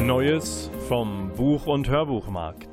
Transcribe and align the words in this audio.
Neues 0.00 0.70
vom 0.88 1.30
Buch- 1.36 1.66
und 1.66 1.88
Hörbuchmarkt. 1.88 2.68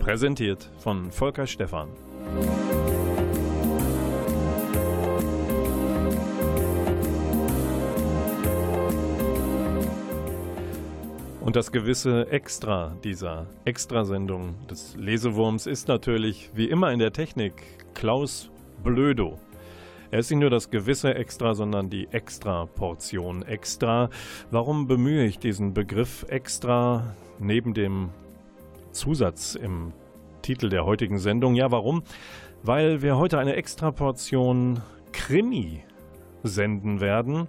Präsentiert 0.00 0.68
von 0.78 1.10
Volker 1.10 1.46
Stephan. 1.46 1.88
Das 11.56 11.72
gewisse 11.72 12.30
Extra 12.30 12.94
dieser 13.02 13.46
Extrasendung 13.64 14.56
des 14.66 14.94
Lesewurms 14.94 15.66
ist 15.66 15.88
natürlich, 15.88 16.50
wie 16.52 16.66
immer 16.66 16.92
in 16.92 16.98
der 16.98 17.14
Technik, 17.14 17.54
Klaus 17.94 18.50
Blödo. 18.84 19.38
Er 20.10 20.18
ist 20.18 20.30
nicht 20.30 20.40
nur 20.40 20.50
das 20.50 20.68
gewisse 20.68 21.14
Extra, 21.14 21.54
sondern 21.54 21.88
die 21.88 22.08
Extra-Portion 22.08 23.42
Extra. 23.42 24.10
Warum 24.50 24.86
bemühe 24.86 25.24
ich 25.24 25.38
diesen 25.38 25.72
Begriff 25.72 26.26
Extra 26.28 27.14
neben 27.38 27.72
dem 27.72 28.10
Zusatz 28.92 29.54
im 29.54 29.94
Titel 30.42 30.68
der 30.68 30.84
heutigen 30.84 31.18
Sendung? 31.18 31.54
Ja, 31.54 31.70
warum? 31.70 32.02
Weil 32.64 33.00
wir 33.00 33.16
heute 33.16 33.38
eine 33.38 33.56
Extra-Portion 33.56 34.82
Krimi 35.10 35.82
senden 36.42 37.00
werden 37.00 37.48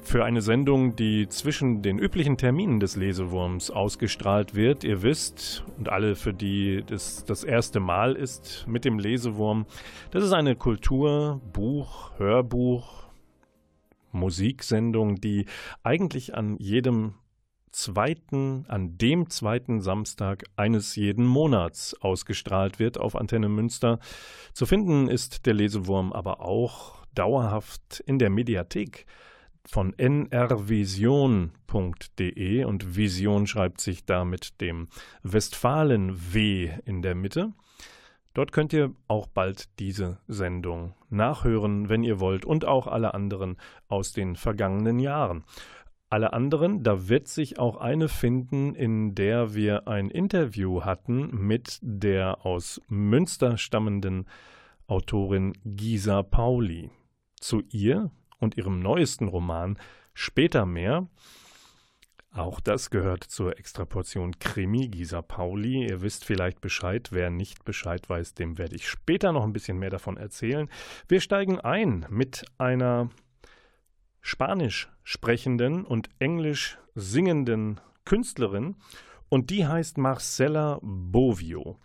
für 0.00 0.24
eine 0.24 0.40
Sendung, 0.40 0.96
die 0.96 1.28
zwischen 1.28 1.82
den 1.82 1.98
üblichen 1.98 2.36
Terminen 2.36 2.80
des 2.80 2.96
Lesewurms 2.96 3.70
ausgestrahlt 3.70 4.54
wird. 4.54 4.84
Ihr 4.84 5.02
wisst, 5.02 5.64
und 5.76 5.88
alle, 5.88 6.16
für 6.16 6.32
die 6.32 6.82
das 6.86 7.24
das 7.24 7.44
erste 7.44 7.80
Mal 7.80 8.14
ist 8.14 8.64
mit 8.66 8.84
dem 8.84 8.98
Lesewurm, 8.98 9.66
das 10.10 10.24
ist 10.24 10.32
eine 10.32 10.56
Kultur-, 10.56 11.40
Buch-, 11.52 12.12
Hörbuch-, 12.18 13.08
Musiksendung, 14.12 15.20
die 15.20 15.46
eigentlich 15.82 16.34
an 16.34 16.56
jedem 16.58 17.14
zweiten, 17.70 18.64
an 18.68 18.98
dem 18.98 19.30
zweiten 19.30 19.80
Samstag 19.80 20.44
eines 20.56 20.96
jeden 20.96 21.26
Monats 21.26 21.94
ausgestrahlt 22.00 22.78
wird 22.78 22.98
auf 22.98 23.14
Antenne 23.14 23.48
Münster. 23.48 23.98
Zu 24.52 24.66
finden 24.66 25.08
ist 25.08 25.46
der 25.46 25.54
Lesewurm 25.54 26.12
aber 26.12 26.40
auch 26.40 27.04
dauerhaft 27.14 28.02
in 28.06 28.18
der 28.18 28.30
Mediathek 28.30 29.06
von 29.68 29.94
nrvision.de 29.98 31.44
und 32.64 32.96
Vision 32.96 33.46
schreibt 33.46 33.80
sich 33.82 34.06
da 34.06 34.24
mit 34.24 34.60
dem 34.62 34.88
Westfalen-W 35.22 36.70
in 36.86 37.02
der 37.02 37.14
Mitte. 37.14 37.52
Dort 38.32 38.52
könnt 38.52 38.72
ihr 38.72 38.94
auch 39.08 39.26
bald 39.26 39.78
diese 39.78 40.20
Sendung 40.26 40.94
nachhören, 41.10 41.88
wenn 41.90 42.02
ihr 42.02 42.18
wollt, 42.18 42.46
und 42.46 42.64
auch 42.64 42.86
alle 42.86 43.12
anderen 43.12 43.56
aus 43.88 44.12
den 44.12 44.36
vergangenen 44.36 44.98
Jahren. 45.00 45.44
Alle 46.08 46.32
anderen, 46.32 46.82
da 46.82 47.08
wird 47.08 47.28
sich 47.28 47.58
auch 47.58 47.76
eine 47.76 48.08
finden, 48.08 48.74
in 48.74 49.14
der 49.14 49.54
wir 49.54 49.86
ein 49.86 50.08
Interview 50.08 50.82
hatten 50.82 51.28
mit 51.46 51.78
der 51.82 52.46
aus 52.46 52.80
Münster 52.88 53.58
stammenden 53.58 54.26
Autorin 54.86 55.52
Gisa 55.64 56.22
Pauli. 56.22 56.90
Zu 57.36 57.62
ihr 57.70 58.10
und 58.38 58.56
ihrem 58.56 58.80
neuesten 58.80 59.28
Roman 59.28 59.78
Später 60.20 60.66
mehr. 60.66 61.06
Auch 62.32 62.58
das 62.58 62.90
gehört 62.90 63.22
zur 63.22 63.56
Extraportion 63.56 64.40
Krimi 64.40 64.88
Gisa 64.88 65.22
Pauli. 65.22 65.86
Ihr 65.86 66.02
wisst 66.02 66.24
vielleicht 66.24 66.60
Bescheid. 66.60 67.10
Wer 67.12 67.30
nicht 67.30 67.64
Bescheid 67.64 68.10
weiß, 68.10 68.34
dem 68.34 68.58
werde 68.58 68.74
ich 68.74 68.88
später 68.88 69.30
noch 69.30 69.44
ein 69.44 69.52
bisschen 69.52 69.78
mehr 69.78 69.90
davon 69.90 70.16
erzählen. 70.16 70.68
Wir 71.06 71.20
steigen 71.20 71.60
ein 71.60 72.04
mit 72.10 72.46
einer 72.58 73.10
spanisch 74.20 74.90
sprechenden 75.04 75.84
und 75.84 76.08
englisch 76.18 76.78
singenden 76.96 77.80
Künstlerin. 78.04 78.74
Und 79.28 79.50
die 79.50 79.68
heißt 79.68 79.98
Marcella 79.98 80.80
Bovio. 80.82 81.78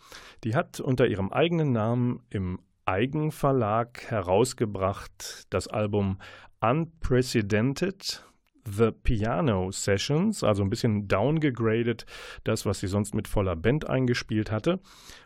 Die 0.44 0.56
hat 0.56 0.80
unter 0.80 1.06
ihrem 1.06 1.32
eigenen 1.32 1.72
Namen 1.72 2.24
im 2.32 2.58
Eigenverlag 2.86 4.04
herausgebracht 4.10 5.46
das 5.50 5.68
Album 5.68 6.20
Unprecedented 6.62 8.24
The 8.66 8.92
Piano 8.92 9.72
Sessions, 9.72 10.44
also 10.44 10.64
ein 10.64 10.70
bisschen 10.70 11.08
downgegradet, 11.08 12.06
das, 12.44 12.66
was 12.66 12.80
sie 12.80 12.88
sonst 12.88 13.14
mit 13.14 13.28
voller 13.28 13.56
Band 13.56 13.90
eingespielt 13.90 14.52
hatte. 14.52 14.80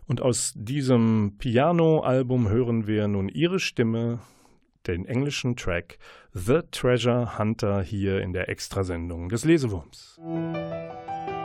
Und 0.08 0.22
aus 0.22 0.54
diesem 0.56 1.36
Piano-Album 1.38 2.50
hören 2.50 2.88
wir 2.88 3.08
nun 3.08 3.30
ihre 3.30 3.60
Stimme, 3.60 4.20
den 4.88 5.06
englischen 5.06 5.56
Track 5.56 6.00
The 6.34 6.62
Treasure 6.72 7.38
Hunter 7.38 7.82
hier 7.82 8.22
in 8.22 8.34
der 8.34 8.50
Extrasendung 8.50 9.30
des 9.30 9.46
Lesewurms. 9.46 10.18
Musik 10.20 11.37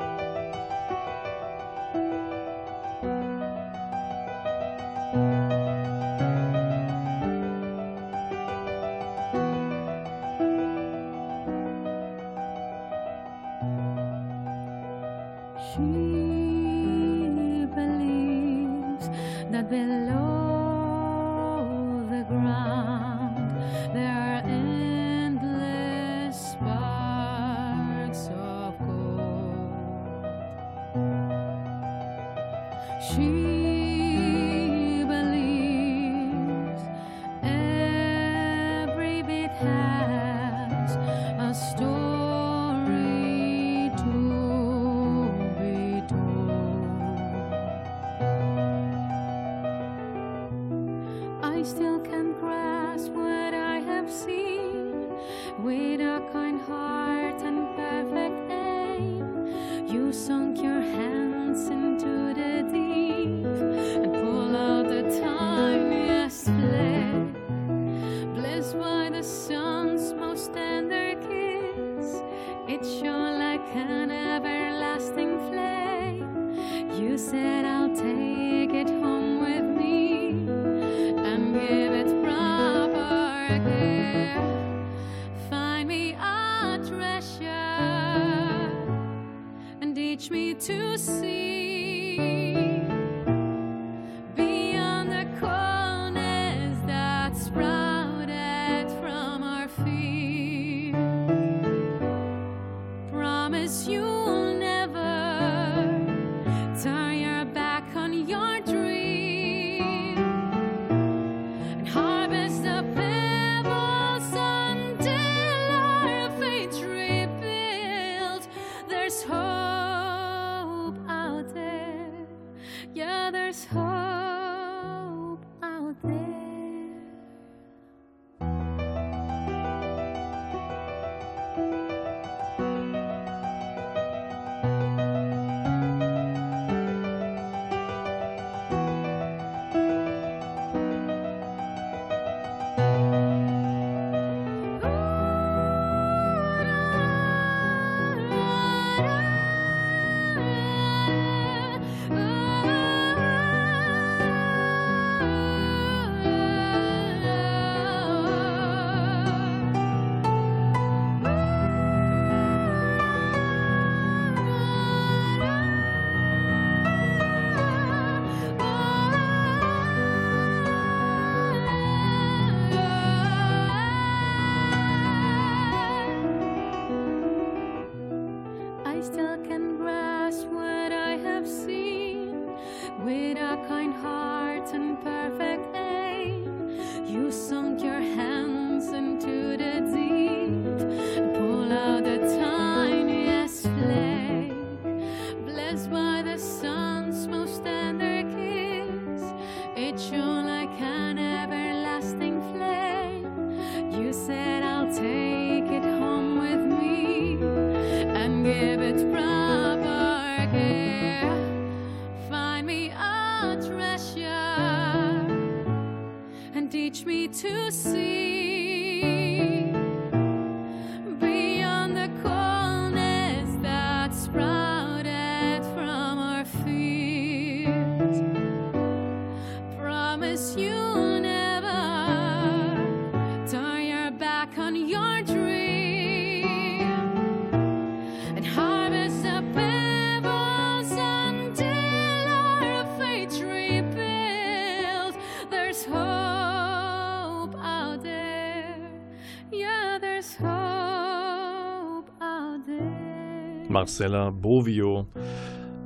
Marcella 253.83 254.31
Bovio. 254.31 255.09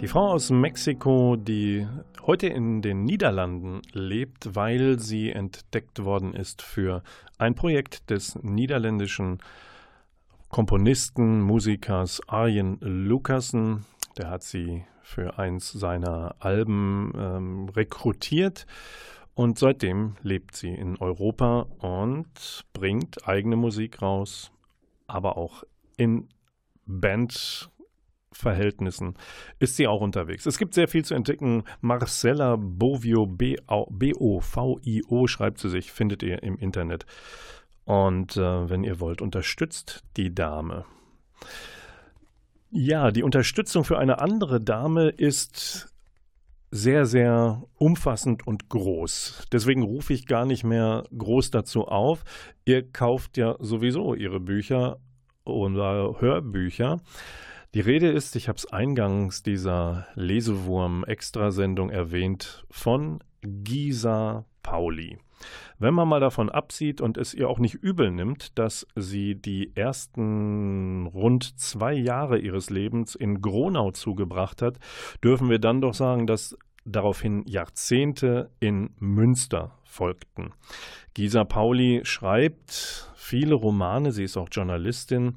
Die 0.03 0.07
Frau 0.07 0.33
aus 0.33 0.51
Mexiko, 0.51 1.37
die 1.37 1.89
heute 2.27 2.47
in 2.47 2.83
den 2.83 3.05
Niederlanden 3.05 3.81
lebt, 3.95 4.55
weil 4.55 4.99
sie 4.99 5.31
entdeckt 5.31 6.05
worden 6.05 6.35
ist 6.35 6.61
für 6.61 7.03
ein 7.39 7.55
Projekt 7.55 8.11
des 8.11 8.39
niederländischen 8.43 9.39
Komponisten, 10.51 11.41
Musikers 11.41 12.21
Arjen 12.29 12.77
Lucassen. 12.83 13.87
Der 14.19 14.29
hat 14.29 14.43
sie 14.43 14.85
für 15.01 15.39
eins 15.39 15.73
seiner 15.73 16.35
Alben 16.39 17.15
ähm, 17.17 17.69
rekrutiert 17.71 18.67
und 19.33 19.59
seitdem 19.59 20.17
lebt 20.21 20.55
sie 20.55 20.75
in 20.75 20.99
Europa 20.99 21.61
und 21.79 22.67
bringt 22.75 23.27
eigene 23.27 23.57
Musik 23.57 24.03
raus, 24.03 24.53
aber 25.07 25.39
auch 25.39 25.65
in 25.97 26.29
Band 26.85 27.71
Verhältnissen 28.37 29.15
ist 29.59 29.77
sie 29.77 29.87
auch 29.87 30.01
unterwegs. 30.01 30.47
Es 30.47 30.59
gibt 30.59 30.75
sehr 30.75 30.89
viel 30.89 31.05
zu 31.05 31.15
entdecken. 31.15 31.65
Marcella 31.81 32.57
Bovio, 32.57 33.27
B-O-V-I-O, 33.27 35.27
schreibt 35.27 35.59
sie 35.59 35.71
sich, 35.71 35.93
findet 35.93 36.23
ihr 36.23 36.43
im 36.43 36.57
Internet. 36.57 37.07
Und 37.85 38.37
äh, 38.37 38.69
wenn 38.69 38.85
ihr 38.85 39.01
wollt, 39.01 39.23
unterstützt 39.23 40.03
die 40.17 40.35
Dame. 40.35 40.85
Ja, 42.71 43.11
die 43.11 43.23
Unterstützung 43.23 43.85
für 43.85 43.99
eine 43.99 44.19
andere 44.19 44.61
Dame 44.61 45.09
ist 45.09 45.93
sehr, 46.71 47.07
sehr 47.07 47.63
umfassend 47.79 48.47
und 48.47 48.69
groß. 48.69 49.47
Deswegen 49.53 49.83
rufe 49.83 50.13
ich 50.13 50.27
gar 50.27 50.45
nicht 50.45 50.65
mehr 50.65 51.05
groß 51.17 51.51
dazu 51.51 51.87
auf. 51.87 52.25
Ihr 52.65 52.91
kauft 52.91 53.37
ja 53.37 53.57
sowieso 53.61 54.15
ihre 54.15 54.41
Bücher 54.41 54.99
oder 55.45 56.21
Hörbücher. 56.21 57.01
Die 57.77 57.83
Rede 57.83 58.09
ist, 58.09 58.37
ich 58.37 58.49
habe 58.49 58.57
es 58.57 58.65
eingangs 58.73 59.43
dieser 59.43 60.07
Lesewurm-Extrasendung 60.15 61.91
erwähnt, 61.91 62.65
von 62.71 63.19
Gisa 63.43 64.47
Pauli. 64.63 65.19
Wenn 65.79 65.93
man 65.93 66.09
mal 66.09 66.21
davon 66.21 66.49
absieht 66.49 67.03
und 67.03 67.19
es 67.19 67.35
ihr 67.35 67.51
auch 67.51 67.59
nicht 67.59 67.75
übel 67.75 68.11
nimmt, 68.11 68.59
dass 68.59 68.87
sie 68.97 69.35
die 69.35 69.77
ersten 69.77 71.07
rund 71.09 71.61
zwei 71.61 71.93
Jahre 71.93 72.39
ihres 72.39 72.71
Lebens 72.71 73.15
in 73.15 73.43
Gronau 73.43 73.91
zugebracht 73.91 74.63
hat, 74.63 74.79
dürfen 75.23 75.51
wir 75.51 75.59
dann 75.59 75.83
doch 75.83 75.93
sagen, 75.93 76.27
dass 76.27 76.57
daraufhin 76.87 77.45
Jahrzehnte 77.47 78.49
in 78.59 78.95
Münster 78.99 79.77
folgten. 79.85 80.55
Gisa 81.13 81.45
Pauli 81.45 82.01
schreibt 82.05 83.13
viele 83.17 83.55
Romane, 83.55 84.13
sie 84.13 84.25
ist 84.25 84.39
auch 84.39 84.49
Journalistin, 84.51 85.37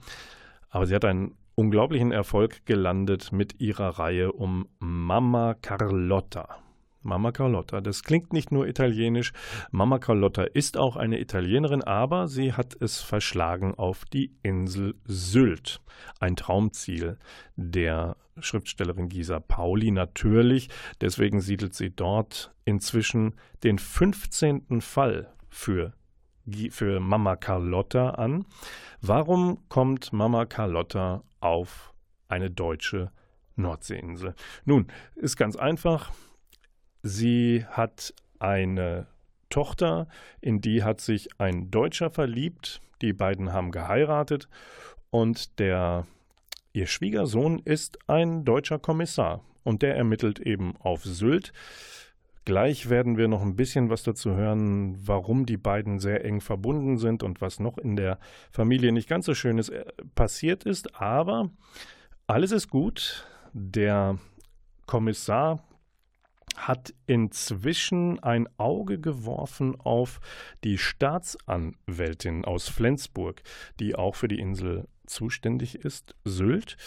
aber 0.69 0.85
sie 0.85 0.95
hat 0.95 1.03
ein 1.03 1.33
unglaublichen 1.59 2.13
Erfolg 2.13 2.65
gelandet 2.65 3.33
mit 3.33 3.59
ihrer 3.59 3.99
Reihe 3.99 4.31
um 4.31 4.69
Mama 4.79 5.55
Carlotta. 5.55 6.57
Mama 7.01 7.33
Carlotta, 7.33 7.81
das 7.81 8.03
klingt 8.03 8.31
nicht 8.31 8.53
nur 8.53 8.65
italienisch. 8.65 9.33
Mama 9.69 9.99
Carlotta 9.99 10.43
ist 10.43 10.77
auch 10.77 10.95
eine 10.95 11.19
Italienerin, 11.19 11.83
aber 11.83 12.29
sie 12.29 12.53
hat 12.53 12.81
es 12.81 13.01
verschlagen 13.01 13.75
auf 13.75 14.05
die 14.05 14.31
Insel 14.41 14.95
Sylt. 15.03 15.81
Ein 16.21 16.37
Traumziel 16.37 17.17
der 17.57 18.15
Schriftstellerin 18.39 19.09
Gisa 19.09 19.41
Pauli 19.41 19.91
natürlich. 19.91 20.69
Deswegen 21.01 21.41
siedelt 21.41 21.73
sie 21.73 21.89
dort 21.89 22.53
inzwischen 22.63 23.35
den 23.65 23.79
15. 23.79 24.79
Fall 24.79 25.33
für 25.49 25.91
für 26.71 26.99
Mama 26.99 27.35
Carlotta 27.35 28.11
an. 28.11 28.45
Warum 29.01 29.59
kommt 29.69 30.13
Mama 30.13 30.45
Carlotta 30.45 31.23
auf 31.39 31.93
eine 32.27 32.49
deutsche 32.51 33.11
Nordseeinsel? 33.55 34.35
Nun, 34.65 34.87
ist 35.15 35.37
ganz 35.37 35.55
einfach. 35.55 36.11
Sie 37.01 37.65
hat 37.69 38.13
eine 38.39 39.07
Tochter, 39.49 40.07
in 40.41 40.61
die 40.61 40.83
hat 40.83 41.01
sich 41.01 41.29
ein 41.39 41.71
Deutscher 41.71 42.09
verliebt. 42.09 42.81
Die 43.01 43.13
beiden 43.13 43.53
haben 43.53 43.71
geheiratet 43.71 44.47
und 45.09 45.59
der 45.59 46.05
ihr 46.73 46.87
Schwiegersohn 46.87 47.59
ist 47.59 47.97
ein 48.07 48.45
deutscher 48.45 48.79
Kommissar 48.79 49.43
und 49.63 49.81
der 49.81 49.95
ermittelt 49.95 50.39
eben 50.39 50.75
auf 50.77 51.03
Sylt. 51.03 51.51
Gleich 52.49 52.89
werden 52.89 53.15
wir 53.15 53.27
noch 53.27 53.43
ein 53.43 53.55
bisschen 53.55 53.91
was 53.91 54.01
dazu 54.01 54.31
hören, 54.31 54.97
warum 55.05 55.45
die 55.45 55.55
beiden 55.55 55.99
sehr 55.99 56.25
eng 56.25 56.41
verbunden 56.41 56.97
sind 56.97 57.21
und 57.21 57.41
was 57.41 57.59
noch 57.59 57.77
in 57.77 57.95
der 57.95 58.17
Familie 58.49 58.91
nicht 58.91 59.07
ganz 59.07 59.27
so 59.27 59.35
schönes 59.35 59.69
äh, 59.69 59.85
passiert 60.15 60.63
ist. 60.63 60.99
Aber 60.99 61.51
alles 62.25 62.51
ist 62.51 62.71
gut. 62.71 63.27
Der 63.53 64.17
Kommissar 64.87 65.63
hat 66.57 66.91
inzwischen 67.05 68.17
ein 68.17 68.49
Auge 68.57 68.99
geworfen 68.99 69.79
auf 69.79 70.19
die 70.63 70.79
Staatsanwältin 70.79 72.45
aus 72.45 72.67
Flensburg, 72.67 73.43
die 73.79 73.93
auch 73.93 74.15
für 74.15 74.27
die 74.27 74.39
Insel 74.39 74.87
zuständig 75.09 75.75
ist, 75.75 76.15
Sylt. 76.23 76.77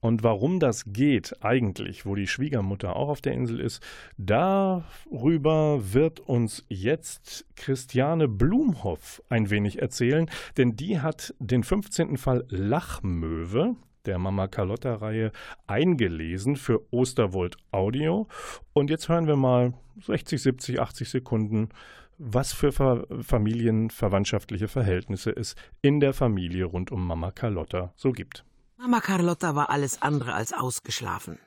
Und 0.00 0.22
warum 0.22 0.60
das 0.60 0.92
geht 0.92 1.42
eigentlich, 1.42 2.06
wo 2.06 2.14
die 2.14 2.26
Schwiegermutter 2.26 2.96
auch 2.96 3.08
auf 3.08 3.20
der 3.20 3.32
Insel 3.32 3.60
ist, 3.60 3.82
darüber 4.16 5.92
wird 5.92 6.20
uns 6.20 6.64
jetzt 6.68 7.46
Christiane 7.56 8.28
Blumhoff 8.28 9.22
ein 9.28 9.50
wenig 9.50 9.80
erzählen, 9.80 10.30
denn 10.56 10.76
die 10.76 11.00
hat 11.00 11.34
den 11.38 11.64
15. 11.64 12.16
Fall 12.16 12.44
Lachmöwe 12.48 13.76
der 14.06 14.18
Mama 14.18 14.48
Carlotta-Reihe 14.48 15.32
eingelesen 15.66 16.56
für 16.56 16.82
Osterwold 16.92 17.56
Audio. 17.70 18.28
Und 18.72 18.90
jetzt 18.90 19.08
hören 19.08 19.26
wir 19.26 19.36
mal 19.36 19.72
60, 20.00 20.42
70, 20.42 20.80
80 20.80 21.08
Sekunden, 21.08 21.68
was 22.18 22.52
für 22.52 22.72
familienverwandtschaftliche 22.72 24.68
Verhältnisse 24.68 25.30
es 25.30 25.54
in 25.82 26.00
der 26.00 26.14
Familie 26.14 26.64
rund 26.64 26.90
um 26.90 27.06
Mama 27.06 27.30
Carlotta 27.30 27.92
so 27.96 28.12
gibt. 28.12 28.44
Mama 28.76 29.00
Carlotta 29.00 29.54
war 29.54 29.70
alles 29.70 30.02
andere 30.02 30.34
als 30.34 30.52
ausgeschlafen. 30.52 31.38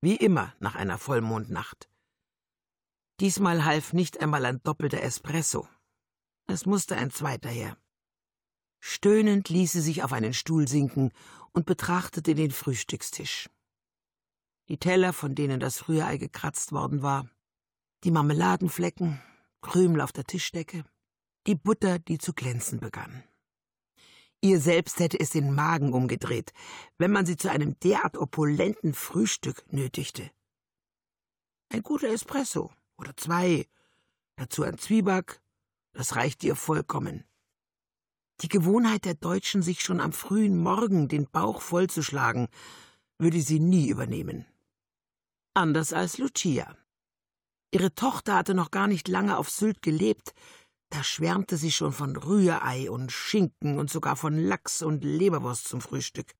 Wie 0.00 0.16
immer 0.16 0.52
nach 0.60 0.74
einer 0.74 0.98
Vollmondnacht. 0.98 1.88
Diesmal 3.20 3.64
half 3.64 3.92
nicht 3.92 4.20
einmal 4.20 4.44
ein 4.44 4.60
doppelter 4.62 5.02
Espresso. 5.02 5.68
Es 6.46 6.66
musste 6.66 6.96
ein 6.96 7.10
zweiter 7.10 7.48
her. 7.48 7.76
Stöhnend 8.80 9.48
ließ 9.48 9.72
sie 9.72 9.80
sich 9.80 10.02
auf 10.02 10.12
einen 10.12 10.34
Stuhl 10.34 10.68
sinken 10.68 11.10
und 11.52 11.64
betrachtete 11.64 12.34
den 12.34 12.50
Frühstückstisch. 12.50 13.48
Die 14.68 14.78
Teller, 14.78 15.12
von 15.12 15.34
denen 15.34 15.60
das 15.60 15.88
Rührei 15.88 16.16
gekratzt 16.16 16.72
worden 16.72 17.02
war, 17.02 17.28
die 18.02 18.10
Marmeladenflecken, 18.10 19.22
Krümel 19.64 20.02
auf 20.02 20.12
der 20.12 20.24
Tischdecke, 20.24 20.84
die 21.46 21.54
Butter, 21.54 21.98
die 21.98 22.18
zu 22.18 22.34
glänzen 22.34 22.80
begann. 22.80 23.24
Ihr 24.42 24.60
selbst 24.60 25.00
hätte 25.00 25.18
es 25.18 25.30
den 25.30 25.54
Magen 25.54 25.94
umgedreht, 25.94 26.52
wenn 26.98 27.10
man 27.10 27.24
sie 27.24 27.38
zu 27.38 27.50
einem 27.50 27.78
derart 27.80 28.18
opulenten 28.18 28.92
Frühstück 28.92 29.64
nötigte. 29.72 30.30
Ein 31.70 31.82
guter 31.82 32.08
Espresso 32.08 32.72
oder 32.98 33.16
zwei, 33.16 33.66
dazu 34.36 34.64
ein 34.64 34.76
Zwieback, 34.76 35.40
das 35.94 36.14
reicht 36.14 36.44
ihr 36.44 36.56
vollkommen. 36.56 37.24
Die 38.42 38.48
Gewohnheit 38.48 39.06
der 39.06 39.14
Deutschen, 39.14 39.62
sich 39.62 39.80
schon 39.80 40.00
am 40.00 40.12
frühen 40.12 40.58
Morgen 40.58 41.08
den 41.08 41.26
Bauch 41.30 41.62
vollzuschlagen, 41.62 42.48
würde 43.18 43.40
sie 43.40 43.60
nie 43.60 43.88
übernehmen. 43.88 44.44
Anders 45.54 45.94
als 45.94 46.18
Lucia. 46.18 46.76
Ihre 47.74 47.92
Tochter 47.92 48.36
hatte 48.36 48.54
noch 48.54 48.70
gar 48.70 48.86
nicht 48.86 49.08
lange 49.08 49.36
auf 49.36 49.50
Sylt 49.50 49.82
gelebt, 49.82 50.32
da 50.90 51.02
schwärmte 51.02 51.56
sie 51.56 51.72
schon 51.72 51.92
von 51.92 52.14
Rührei 52.14 52.88
und 52.88 53.10
Schinken 53.10 53.80
und 53.80 53.90
sogar 53.90 54.14
von 54.14 54.38
Lachs 54.38 54.80
und 54.80 55.02
Leberwurst 55.02 55.66
zum 55.66 55.80
Frühstück. 55.80 56.34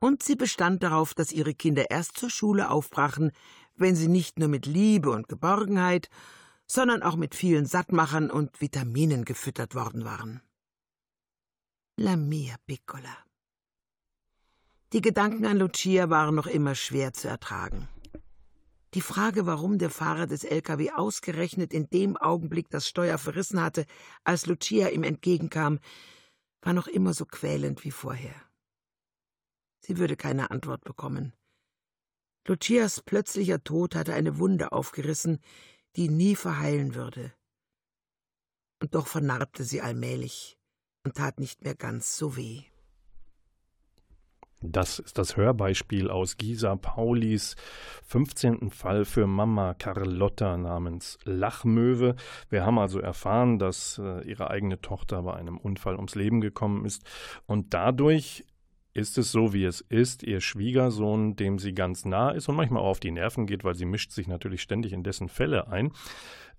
Und 0.00 0.24
sie 0.24 0.34
bestand 0.34 0.82
darauf, 0.82 1.14
dass 1.14 1.30
ihre 1.30 1.54
Kinder 1.54 1.88
erst 1.88 2.18
zur 2.18 2.30
Schule 2.30 2.68
aufbrachen, 2.68 3.30
wenn 3.76 3.94
sie 3.94 4.08
nicht 4.08 4.40
nur 4.40 4.48
mit 4.48 4.66
Liebe 4.66 5.10
und 5.12 5.28
Geborgenheit, 5.28 6.08
sondern 6.66 7.04
auch 7.04 7.14
mit 7.14 7.36
vielen 7.36 7.66
Sattmachern 7.66 8.28
und 8.28 8.60
Vitaminen 8.60 9.24
gefüttert 9.24 9.76
worden 9.76 10.04
waren. 10.04 10.42
La 11.96 12.16
mia 12.16 12.56
piccola. 12.66 13.16
Die 14.92 15.00
Gedanken 15.00 15.46
an 15.46 15.58
Lucia 15.58 16.10
waren 16.10 16.34
noch 16.34 16.48
immer 16.48 16.74
schwer 16.74 17.12
zu 17.12 17.28
ertragen. 17.28 17.88
Die 18.94 19.00
Frage, 19.00 19.46
warum 19.46 19.78
der 19.78 19.90
Fahrer 19.90 20.26
des 20.26 20.42
LKW 20.42 20.90
ausgerechnet 20.90 21.72
in 21.72 21.88
dem 21.90 22.16
Augenblick 22.16 22.68
das 22.70 22.88
Steuer 22.88 23.18
verrissen 23.18 23.62
hatte, 23.62 23.86
als 24.24 24.46
Lucia 24.46 24.88
ihm 24.88 25.04
entgegenkam, 25.04 25.78
war 26.62 26.72
noch 26.72 26.88
immer 26.88 27.14
so 27.14 27.24
quälend 27.24 27.84
wie 27.84 27.92
vorher. 27.92 28.34
Sie 29.78 29.98
würde 29.98 30.16
keine 30.16 30.50
Antwort 30.50 30.82
bekommen. 30.82 31.32
Lucias 32.46 33.00
plötzlicher 33.00 33.62
Tod 33.62 33.94
hatte 33.94 34.14
eine 34.14 34.38
Wunde 34.38 34.72
aufgerissen, 34.72 35.40
die 35.96 36.08
nie 36.08 36.34
verheilen 36.34 36.94
würde. 36.94 37.32
Und 38.80 38.94
doch 38.94 39.06
vernarbte 39.06 39.62
sie 39.62 39.80
allmählich 39.82 40.58
und 41.04 41.16
tat 41.16 41.38
nicht 41.38 41.62
mehr 41.62 41.76
ganz 41.76 42.16
so 42.16 42.36
weh. 42.36 42.64
Das 44.62 44.98
ist 44.98 45.16
das 45.16 45.38
Hörbeispiel 45.38 46.10
aus 46.10 46.36
Gisa 46.36 46.76
Paulis 46.76 47.56
15. 48.08 48.70
Fall 48.70 49.06
für 49.06 49.26
Mama 49.26 49.72
Carlotta 49.72 50.58
namens 50.58 51.18
Lachmöwe. 51.24 52.14
Wir 52.50 52.66
haben 52.66 52.78
also 52.78 53.00
erfahren, 53.00 53.58
dass 53.58 53.98
äh, 53.98 54.22
ihre 54.28 54.50
eigene 54.50 54.78
Tochter 54.82 55.22
bei 55.22 55.32
einem 55.32 55.56
Unfall 55.56 55.96
ums 55.96 56.14
Leben 56.14 56.42
gekommen 56.42 56.84
ist 56.84 57.04
und 57.46 57.72
dadurch 57.72 58.44
ist 58.92 59.16
es 59.16 59.32
so, 59.32 59.54
wie 59.54 59.64
es 59.64 59.80
ist. 59.80 60.22
Ihr 60.24 60.42
Schwiegersohn, 60.42 61.36
dem 61.36 61.58
sie 61.58 61.72
ganz 61.72 62.04
nah 62.04 62.30
ist 62.30 62.48
und 62.48 62.56
manchmal 62.56 62.82
auch 62.82 62.88
auf 62.88 63.00
die 63.00 63.12
Nerven 63.12 63.46
geht, 63.46 63.64
weil 63.64 63.74
sie 63.74 63.86
mischt 63.86 64.10
sich 64.10 64.28
natürlich 64.28 64.60
ständig 64.60 64.92
in 64.92 65.02
dessen 65.02 65.30
Fälle 65.30 65.68
ein, 65.68 65.92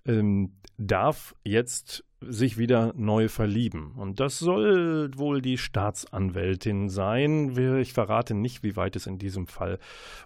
ähm, 0.06 0.54
darf 0.78 1.36
jetzt 1.44 2.04
sich 2.22 2.58
wieder 2.58 2.94
neu 2.96 3.28
verlieben. 3.28 3.94
Und 3.96 4.20
das 4.20 4.38
soll 4.40 5.12
wohl 5.16 5.42
die 5.42 5.58
Staatsanwältin 5.58 6.90
sein. 6.90 7.58
Ich 7.80 7.94
verrate 7.94 8.34
nicht, 8.36 8.64
wie 8.64 8.76
weit 8.76 8.96
es 8.96 9.08
in 9.08 9.18
diesem 9.18 9.48
Fall 9.48 9.80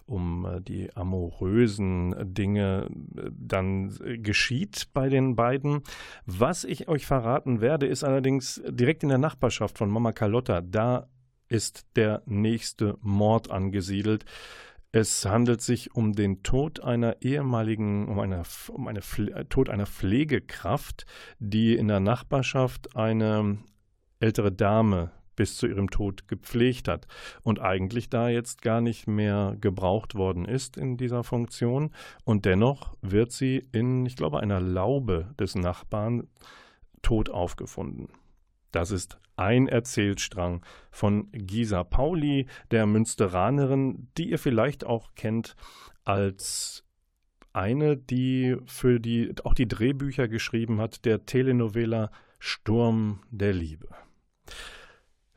um 0.04 0.44
äh, 0.44 0.60
die 0.60 0.94
amorösen 0.94 2.14
Dinge 2.34 2.88
äh, 3.16 3.30
dann 3.32 3.96
äh, 4.04 4.18
geschieht 4.18 4.88
bei 4.92 5.08
den 5.08 5.36
beiden. 5.36 5.82
Was 6.26 6.64
ich 6.64 6.88
euch 6.88 7.06
verraten 7.06 7.60
werde, 7.60 7.86
ist 7.86 8.04
allerdings 8.04 8.62
direkt 8.68 9.02
in 9.02 9.08
der 9.08 9.18
Nachbarschaft 9.18 9.78
von 9.78 9.90
Mama 9.90 10.12
Carlotta. 10.12 10.60
Da 10.60 11.08
ist 11.48 11.86
der 11.96 12.22
nächste 12.26 12.98
Mord 13.00 13.50
angesiedelt. 13.50 14.24
Es 14.92 15.26
handelt 15.26 15.60
sich 15.60 15.94
um 15.94 16.14
den 16.14 16.42
Tod 16.42 16.82
einer 16.82 17.20
ehemaligen, 17.20 18.08
um 18.08 18.18
eine, 18.18 18.42
um 18.68 18.88
eine 18.88 19.00
äh, 19.00 19.44
Tod 19.44 19.68
einer 19.68 19.86
Pflegekraft, 19.86 21.06
die 21.38 21.74
in 21.74 21.88
der 21.88 22.00
Nachbarschaft 22.00 22.96
eine 22.96 23.58
ältere 24.20 24.52
Dame 24.52 25.10
bis 25.36 25.56
zu 25.56 25.66
ihrem 25.66 25.90
Tod 25.90 26.28
gepflegt 26.28 26.88
hat 26.88 27.06
und 27.42 27.60
eigentlich 27.60 28.08
da 28.08 28.28
jetzt 28.28 28.62
gar 28.62 28.80
nicht 28.80 29.06
mehr 29.06 29.56
gebraucht 29.60 30.14
worden 30.14 30.46
ist 30.46 30.76
in 30.78 30.96
dieser 30.96 31.22
Funktion. 31.22 31.90
Und 32.24 32.46
dennoch 32.46 32.94
wird 33.02 33.32
sie 33.32 33.68
in, 33.72 34.06
ich 34.06 34.16
glaube, 34.16 34.40
einer 34.40 34.60
Laube 34.60 35.34
des 35.38 35.54
Nachbarn 35.54 36.26
tot 37.02 37.28
aufgefunden. 37.28 38.08
Das 38.76 38.90
ist 38.90 39.18
ein 39.36 39.68
Erzählstrang 39.68 40.62
von 40.90 41.32
Gisa 41.32 41.82
Pauli, 41.82 42.46
der 42.70 42.84
Münsteranerin, 42.84 44.08
die 44.18 44.28
ihr 44.28 44.38
vielleicht 44.38 44.84
auch 44.84 45.14
kennt 45.14 45.56
als 46.04 46.84
eine, 47.54 47.96
die 47.96 48.58
für 48.66 49.00
die 49.00 49.32
auch 49.44 49.54
die 49.54 49.66
Drehbücher 49.66 50.28
geschrieben 50.28 50.78
hat, 50.78 51.06
der 51.06 51.24
Telenovela 51.24 52.10
Sturm 52.38 53.22
der 53.30 53.54
Liebe. 53.54 53.88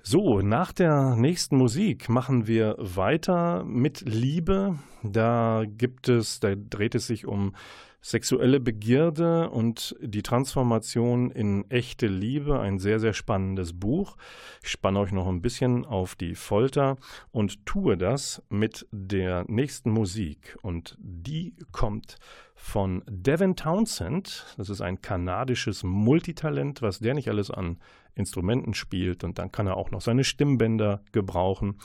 So, 0.02 0.42
nach 0.42 0.74
der 0.74 1.16
nächsten 1.16 1.56
Musik 1.56 2.10
machen 2.10 2.46
wir 2.46 2.76
weiter 2.78 3.64
mit 3.64 4.02
Liebe. 4.02 4.80
Da 5.02 5.64
gibt 5.66 6.10
es, 6.10 6.42
da 6.42 6.56
dreht 6.56 6.94
es 6.94 7.08
sich 7.08 7.26
um 7.26 7.56
Sexuelle 8.02 8.60
Begierde 8.60 9.50
und 9.50 9.96
die 10.02 10.24
Transformation 10.24 11.32
in 11.32 11.70
echte 11.70 12.08
Liebe, 12.08 12.60
ein 12.60 12.80
sehr, 12.80 13.00
sehr 13.00 13.14
spannendes 13.14 13.78
Buch. 13.78 14.16
Ich 14.64 14.70
spanne 14.70 15.00
euch 15.00 15.12
noch 15.12 15.28
ein 15.28 15.42
bisschen 15.42 15.86
auf 15.86 16.16
die 16.16 16.36
Folter 16.36 16.98
und 17.32 17.66
tue 17.66 17.98
das 17.98 18.42
mit 18.50 18.88
der 18.92 19.44
nächsten 19.48 19.92
Musik. 19.92 20.58
Und 20.62 20.98
die 21.00 21.56
kommt 21.72 22.18
von 22.56 23.04
Devin 23.08 23.56
Townsend. 23.56 24.46
Das 24.58 24.70
ist 24.70 24.82
ein 24.82 25.02
kanadisches 25.02 25.84
Multitalent, 25.84 26.82
was 26.82 27.00
der 27.00 27.14
nicht 27.14 27.28
alles 27.28 27.52
an 27.52 27.80
Instrumenten 28.16 28.74
spielt. 28.74 29.24
Und 29.24 29.40
dann 29.40 29.52
kann 29.52 29.68
er 29.68 29.78
auch 29.78 29.92
noch 29.92 30.02
seine 30.02 30.24
Stimmbänder 30.24 31.02
gebrauchen. 31.12 31.80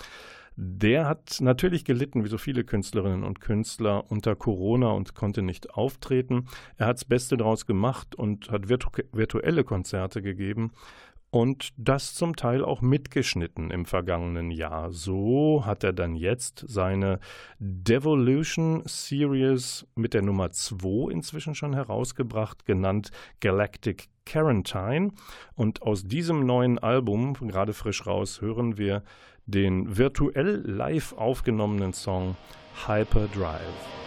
Der 0.57 1.07
hat 1.07 1.39
natürlich 1.41 1.85
gelitten, 1.85 2.25
wie 2.25 2.29
so 2.29 2.39
viele 2.39 2.65
Künstlerinnen 2.65 3.25
und 3.25 3.41
Künstler, 3.41 4.05
unter 4.11 4.37
Corona 4.37 4.91
und 4.91 5.15
konnte 5.15 5.43
nicht 5.43 5.75
auftreten. 5.75 6.47
Er 6.77 6.87
hat 6.87 6.97
das 6.99 7.05
Beste 7.05 7.37
daraus 7.37 7.67
gemacht 7.67 8.15
und 8.15 8.51
hat 8.51 8.69
virtu 8.69 8.89
virtuelle 9.13 9.65
Konzerte 9.65 10.23
gegeben 10.23 10.73
und 11.35 11.71
das 11.77 12.15
zum 12.15 12.37
Teil 12.37 12.65
auch 12.65 12.81
mitgeschnitten 12.81 13.73
im 13.73 13.87
vergangenen 13.87 14.53
Jahr. 14.53 14.93
So 14.93 15.67
hat 15.67 15.83
er 15.83 15.93
dann 15.93 16.15
jetzt 16.15 16.65
seine 16.69 17.19
Devolution 17.59 18.85
Series 18.85 19.85
mit 19.97 20.15
der 20.15 20.23
Nummer 20.23 20.53
2 20.53 21.11
inzwischen 21.11 21.57
schon 21.57 21.75
herausgebracht, 21.75 22.67
genannt 22.67 23.11
Galactic 23.41 24.11
Quarantine. 24.25 25.11
Und 25.57 25.83
aus 25.83 26.05
diesem 26.05 26.47
neuen 26.47 26.79
Album, 26.79 27.35
gerade 27.35 27.73
frisch 27.73 28.07
raus, 28.07 28.41
hören 28.41 28.79
wir 28.79 29.03
den 29.47 29.97
virtuell 29.97 30.63
live 30.65 31.13
aufgenommenen 31.13 31.93
Song 31.93 32.37
Hyperdrive. 32.87 34.04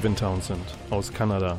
Devin 0.00 0.16
Townsend 0.16 0.64
aus 0.88 1.12
Kanada. 1.12 1.58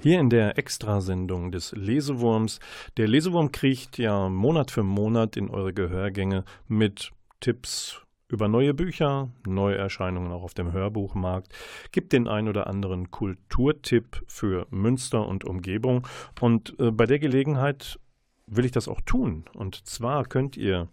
Hier 0.00 0.18
in 0.18 0.30
der 0.30 0.58
Extrasendung 0.58 1.52
des 1.52 1.70
Lesewurms. 1.70 2.58
Der 2.96 3.06
Lesewurm 3.06 3.52
kriecht 3.52 3.98
ja 3.98 4.28
Monat 4.28 4.72
für 4.72 4.82
Monat 4.82 5.36
in 5.36 5.48
eure 5.48 5.72
Gehörgänge 5.72 6.44
mit 6.66 7.12
Tipps 7.38 8.02
über 8.26 8.48
neue 8.48 8.74
Bücher, 8.74 9.28
Neuerscheinungen 9.46 10.32
auch 10.32 10.42
auf 10.42 10.54
dem 10.54 10.72
Hörbuchmarkt, 10.72 11.54
gibt 11.92 12.12
den 12.12 12.26
ein 12.26 12.48
oder 12.48 12.66
anderen 12.66 13.12
Kulturtipp 13.12 14.24
für 14.26 14.66
Münster 14.70 15.28
und 15.28 15.44
Umgebung. 15.44 16.04
Und 16.40 16.74
äh, 16.80 16.90
bei 16.90 17.06
der 17.06 17.20
Gelegenheit 17.20 18.00
will 18.48 18.64
ich 18.64 18.72
das 18.72 18.88
auch 18.88 19.02
tun. 19.02 19.44
Und 19.54 19.86
zwar 19.86 20.24
könnt 20.24 20.56
ihr 20.56 20.88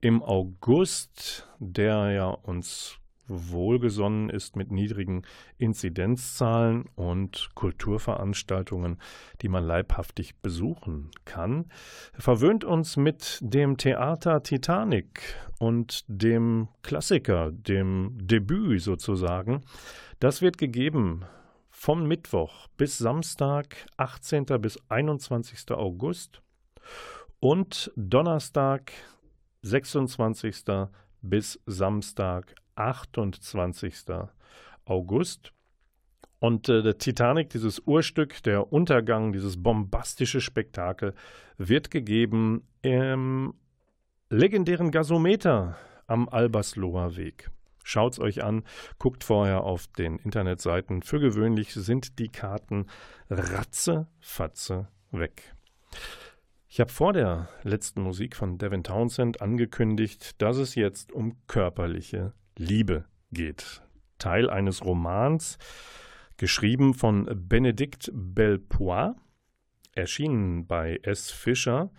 im 0.00 0.22
August, 0.22 1.48
der 1.58 2.12
ja 2.12 2.28
uns 2.28 2.97
wohlgesonnen 3.28 4.30
ist 4.30 4.56
mit 4.56 4.72
niedrigen 4.72 5.22
Inzidenzzahlen 5.58 6.86
und 6.94 7.50
Kulturveranstaltungen, 7.54 8.98
die 9.42 9.48
man 9.48 9.64
leibhaftig 9.64 10.36
besuchen 10.40 11.10
kann, 11.24 11.66
verwöhnt 12.14 12.64
uns 12.64 12.96
mit 12.96 13.38
dem 13.40 13.76
Theater 13.76 14.42
Titanic 14.42 15.20
und 15.58 16.04
dem 16.08 16.68
Klassiker, 16.82 17.50
dem 17.52 18.16
Debüt 18.20 18.82
sozusagen. 18.82 19.62
Das 20.20 20.42
wird 20.42 20.58
gegeben 20.58 21.24
vom 21.70 22.08
Mittwoch 22.08 22.66
bis 22.76 22.98
Samstag, 22.98 23.86
18. 23.98 24.46
bis 24.60 24.78
21. 24.88 25.70
August 25.70 26.42
und 27.40 27.92
Donnerstag, 27.94 28.92
26. 29.62 30.64
bis 31.22 31.60
Samstag, 31.66 32.54
28. 32.78 34.04
August. 34.84 35.52
Und 36.38 36.68
äh, 36.68 36.82
der 36.82 36.98
Titanic, 36.98 37.50
dieses 37.50 37.80
Urstück, 37.80 38.42
der 38.44 38.72
Untergang, 38.72 39.32
dieses 39.32 39.60
bombastische 39.60 40.40
Spektakel, 40.40 41.14
wird 41.56 41.90
gegeben 41.90 42.66
im 42.82 43.54
legendären 44.30 44.90
Gasometer 44.90 45.76
am 46.06 46.28
Albersloher 46.28 47.16
Weg. 47.16 47.50
Schaut's 47.82 48.20
euch 48.20 48.44
an, 48.44 48.64
guckt 48.98 49.24
vorher 49.24 49.64
auf 49.64 49.86
den 49.86 50.18
Internetseiten. 50.18 51.02
Für 51.02 51.20
gewöhnlich 51.20 51.72
sind 51.72 52.18
die 52.18 52.28
Karten 52.28 52.86
ratze, 53.30 54.06
fatze 54.20 54.88
weg. 55.10 55.54
Ich 56.68 56.80
habe 56.80 56.92
vor 56.92 57.14
der 57.14 57.48
letzten 57.62 58.02
Musik 58.02 58.36
von 58.36 58.58
Devin 58.58 58.84
Townsend 58.84 59.40
angekündigt, 59.40 60.40
dass 60.42 60.58
es 60.58 60.74
jetzt 60.74 61.12
um 61.12 61.38
körperliche 61.46 62.34
Liebe 62.58 63.04
geht. 63.30 63.82
Teil 64.18 64.50
eines 64.50 64.84
Romans, 64.84 65.58
geschrieben 66.36 66.92
von 66.92 67.28
Benedikt 67.48 68.10
Belpois, 68.12 69.14
erschienen 69.94 70.66
bei 70.66 70.98
S. 71.02 71.30
Fischer. 71.30 71.90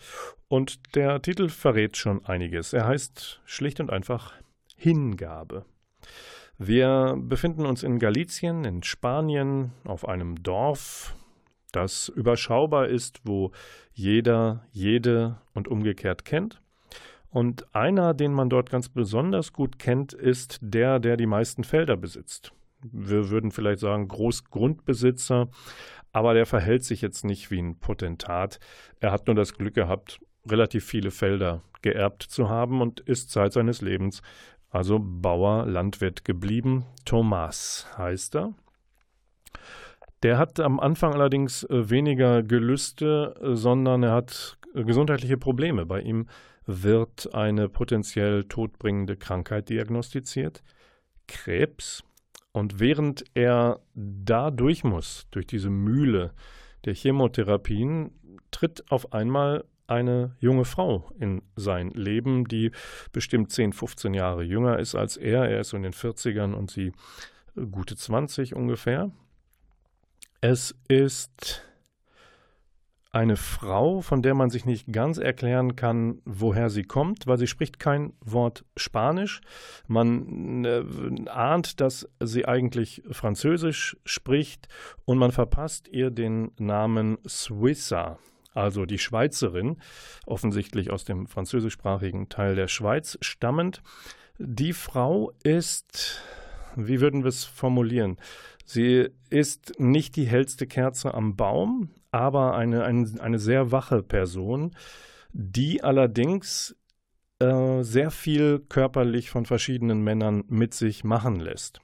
Und 0.50 0.96
der 0.96 1.22
Titel 1.22 1.48
verrät 1.48 1.96
schon 1.96 2.26
einiges. 2.26 2.74
Er 2.74 2.88
heißt 2.88 3.42
schlicht 3.46 3.80
und 3.80 3.90
einfach 3.90 4.34
Hingabe. 4.76 5.66
Wir 6.58 7.16
befinden 7.18 7.66
uns 7.66 7.84
in 7.84 8.00
Galizien, 8.00 8.66
in 8.66 8.84
Spanien, 8.84 9.72
auf 9.86 10.06
einem 10.06 10.44
Dorf, 10.44 11.16
das 11.72 12.10
überschaubar 12.10 12.88
ist, 12.88 13.22
wo 13.24 13.52
jeder, 13.94 14.68
jede 14.72 15.40
und 15.54 15.70
umgekehrt 15.70 16.26
kennt. 16.26 16.62
Und 17.30 17.74
einer, 17.76 18.14
den 18.14 18.34
man 18.34 18.50
dort 18.50 18.70
ganz 18.70 18.90
besonders 18.90 19.54
gut 19.54 19.78
kennt, 19.78 20.14
ist 20.14 20.60
der, 20.62 21.00
der 21.00 21.16
die 21.16 21.28
meisten 21.28 21.64
Felder 21.64 21.96
besitzt. 21.96 22.54
Wir 22.82 23.30
würden 23.30 23.52
vielleicht 23.52 23.80
sagen 23.80 24.08
Großgrundbesitzer, 24.08 25.50
aber 26.12 26.34
der 26.34 26.46
verhält 26.46 26.84
sich 26.84 27.02
jetzt 27.02 27.26
nicht 27.26 27.52
wie 27.52 27.62
ein 27.62 27.78
Potentat. 27.80 28.60
Er 29.00 29.12
hat 29.12 29.28
nur 29.28 29.36
das 29.36 29.54
Glück 29.54 29.76
gehabt, 29.76 30.20
relativ 30.50 30.86
viele 30.86 31.12
Felder 31.12 31.62
geerbt 31.82 32.24
zu 32.24 32.50
haben 32.50 32.82
und 32.82 33.02
ist 33.02 33.32
Zeit 33.32 33.54
seines 33.54 33.82
Lebens 33.82 34.22
also 34.72 35.00
Bauer, 35.02 35.66
Landwirt 35.66 36.26
geblieben. 36.26 36.86
Thomas 37.06 37.88
heißt 37.98 38.36
er. 38.36 38.54
Der 40.22 40.38
hat 40.38 40.60
am 40.60 40.80
Anfang 40.80 41.14
allerdings 41.14 41.64
äh, 41.64 41.90
weniger 41.90 42.44
Gelüste, 42.44 43.36
äh, 43.42 43.56
sondern 43.56 44.04
er 44.04 44.12
hat 44.12 44.58
äh, 44.76 44.84
gesundheitliche 44.84 45.38
Probleme. 45.38 45.86
Bei 45.86 46.02
ihm 46.02 46.28
wird 46.72 47.34
eine 47.34 47.68
potenziell 47.68 48.44
todbringende 48.44 49.18
Krankheit 49.18 49.70
diagnostiziert, 49.70 50.62
Krebs. 51.28 52.04
Und 52.52 52.80
während 52.80 53.24
er 53.34 53.80
da 53.96 54.52
durch 54.52 54.84
muss, 54.84 55.26
durch 55.32 55.48
diese 55.48 55.72
Mühle 55.72 56.34
der 56.86 56.94
Chemotherapien, 56.94 58.12
tritt 58.52 58.92
auf 58.92 59.14
einmal 59.14 59.66
eine 59.88 60.36
junge 60.40 60.66
Frau 60.66 61.12
in 61.20 61.42
sein 61.56 61.90
Leben, 61.90 62.46
die 62.46 62.72
bestimmt 63.12 63.52
10, 63.52 63.74
15 63.74 64.14
Jahre 64.14 64.44
jünger 64.44 64.78
ist 64.78 64.94
als 64.94 65.18
er. 65.18 65.50
Er 65.50 65.62
ist 65.62 65.74
in 65.74 65.82
den 65.82 65.94
40ern 65.94 66.54
und 66.54 66.70
sie 66.70 66.92
gute 67.72 67.96
20 67.96 68.56
ungefähr. 68.56 69.12
Es 70.42 70.76
ist 70.88 71.64
eine 73.12 73.38
Frau, 73.38 74.02
von 74.02 74.22
der 74.22 74.36
man 74.36 74.50
sich 74.50 74.66
nicht 74.66 74.92
ganz 74.92 75.18
erklären 75.18 75.76
kann, 75.76 76.22
woher 76.26 76.70
sie 76.70 76.84
kommt, 76.84 77.26
weil 77.26 77.40
sie 77.40 77.48
spricht 77.48 77.80
kein 77.80 78.14
Wort 78.22 78.66
Spanisch. 78.78 79.42
Man 79.88 80.64
äh, 80.64 80.84
ahnt, 81.28 81.82
dass 81.82 82.08
sie 82.20 82.46
eigentlich 82.46 83.02
Französisch 83.10 83.98
spricht 84.06 84.68
und 85.06 85.18
man 85.18 85.32
verpasst 85.32 85.88
ihr 85.88 86.12
den 86.12 86.52
Namen 86.60 87.18
Swissa, 87.28 88.20
also 88.54 88.86
die 88.86 89.00
Schweizerin, 89.00 89.78
offensichtlich 90.28 90.92
aus 90.92 91.04
dem 91.04 91.26
französischsprachigen 91.26 92.30
Teil 92.30 92.56
der 92.56 92.68
Schweiz 92.68 93.18
stammend. 93.22 93.82
Die 94.38 94.74
Frau 94.74 95.32
ist, 95.44 96.22
wie 96.76 97.02
würden 97.02 97.24
wir 97.24 97.30
es 97.30 97.44
formulieren? 97.44 98.18
Sie 98.66 99.10
ist 99.32 99.80
nicht 99.80 100.16
die 100.16 100.28
hellste 100.28 100.68
Kerze 100.68 101.16
am 101.16 101.36
Baum, 101.36 101.90
aber 102.12 102.56
eine, 102.56 102.84
eine, 102.84 103.08
eine 103.20 103.40
sehr 103.40 103.72
wache 103.72 104.04
Person, 104.04 104.76
die 105.32 105.84
allerdings 105.84 106.76
äh, 107.40 107.84
sehr 107.84 108.12
viel 108.12 108.60
körperlich 108.60 109.30
von 109.30 109.46
verschiedenen 109.46 110.04
Männern 110.04 110.44
mit 110.48 110.74
sich 110.74 111.04
machen 111.04 111.40
lässt. 111.40 111.82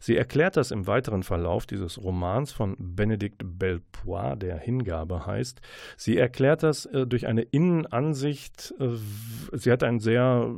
Sie 0.00 0.16
erklärt 0.16 0.56
das 0.56 0.70
im 0.70 0.86
weiteren 0.86 1.22
Verlauf 1.22 1.66
dieses 1.66 2.02
Romans 2.02 2.52
von 2.52 2.76
Benedikt 2.78 3.42
Belpois, 3.44 4.36
der 4.36 4.58
Hingabe 4.58 5.26
heißt. 5.26 5.60
Sie 5.96 6.16
erklärt 6.16 6.62
das 6.62 6.86
äh, 6.86 7.06
durch 7.06 7.26
eine 7.26 7.42
Innenansicht. 7.42 8.74
Äh, 8.80 8.96
sie 9.52 9.70
hat 9.70 9.82
ein 9.82 10.00
sehr 10.00 10.56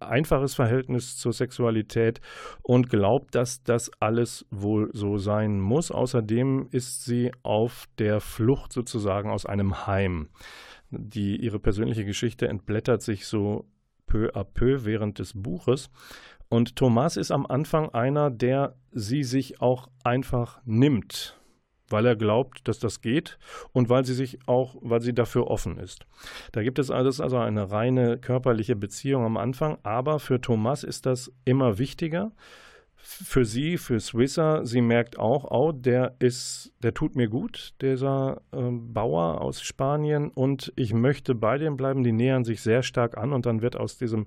einfaches 0.00 0.54
Verhältnis 0.54 1.16
zur 1.16 1.32
Sexualität 1.32 2.20
und 2.62 2.90
glaubt, 2.90 3.34
dass 3.34 3.62
das 3.62 3.90
alles 4.00 4.46
wohl 4.50 4.90
so 4.92 5.18
sein 5.18 5.60
muss. 5.60 5.90
Außerdem 5.90 6.68
ist 6.70 7.04
sie 7.04 7.32
auf 7.42 7.86
der 7.98 8.20
Flucht 8.20 8.72
sozusagen 8.72 9.30
aus 9.30 9.46
einem 9.46 9.86
Heim. 9.86 10.28
Die, 10.90 11.36
ihre 11.36 11.58
persönliche 11.58 12.04
Geschichte 12.04 12.48
entblättert 12.48 13.02
sich 13.02 13.26
so 13.26 13.66
peu 14.06 14.30
à 14.34 14.44
peu 14.44 14.84
während 14.84 15.18
des 15.18 15.32
Buches. 15.34 15.90
Und 16.48 16.76
Thomas 16.76 17.16
ist 17.16 17.32
am 17.32 17.46
Anfang 17.46 17.88
einer, 17.90 18.30
der 18.30 18.76
sie 18.92 19.24
sich 19.24 19.60
auch 19.60 19.88
einfach 20.04 20.60
nimmt 20.64 21.36
weil 21.88 22.06
er 22.06 22.16
glaubt, 22.16 22.66
dass 22.68 22.78
das 22.78 23.00
geht 23.00 23.38
und 23.72 23.88
weil 23.88 24.04
sie 24.04 24.14
sich 24.14 24.38
auch, 24.46 24.76
weil 24.80 25.00
sie 25.00 25.14
dafür 25.14 25.48
offen 25.48 25.78
ist. 25.78 26.06
Da 26.52 26.62
gibt 26.62 26.78
es 26.78 26.90
alles 26.90 27.20
also 27.20 27.38
eine 27.38 27.70
reine 27.70 28.18
körperliche 28.18 28.76
Beziehung 28.76 29.24
am 29.24 29.36
Anfang, 29.36 29.78
aber 29.82 30.18
für 30.18 30.40
Thomas 30.40 30.84
ist 30.84 31.06
das 31.06 31.32
immer 31.44 31.78
wichtiger. 31.78 32.32
Für 33.06 33.44
sie, 33.44 33.76
für 33.76 34.00
Swisser, 34.00 34.64
sie 34.64 34.80
merkt 34.80 35.18
auch, 35.18 35.50
oh, 35.50 35.72
der 35.72 36.14
ist, 36.20 36.72
der 36.82 36.94
tut 36.94 37.16
mir 37.16 37.28
gut, 37.28 37.74
dieser 37.82 38.40
äh, 38.50 38.70
Bauer 38.70 39.42
aus 39.42 39.60
Spanien 39.60 40.30
und 40.30 40.72
ich 40.74 40.94
möchte 40.94 41.34
bei 41.34 41.58
dem 41.58 41.76
bleiben. 41.76 42.02
Die 42.02 42.12
nähern 42.12 42.44
sich 42.44 42.62
sehr 42.62 42.82
stark 42.82 43.18
an 43.18 43.34
und 43.34 43.44
dann 43.44 43.60
wird 43.60 43.76
aus 43.76 43.98
diesem 43.98 44.26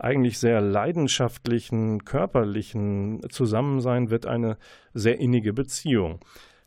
eigentlich 0.00 0.40
sehr 0.40 0.60
leidenschaftlichen, 0.60 2.04
körperlichen 2.04 3.20
Zusammensein 3.30 4.10
wird 4.10 4.26
eine 4.26 4.58
sehr 4.92 5.20
innige 5.20 5.52
Beziehung 5.52 6.18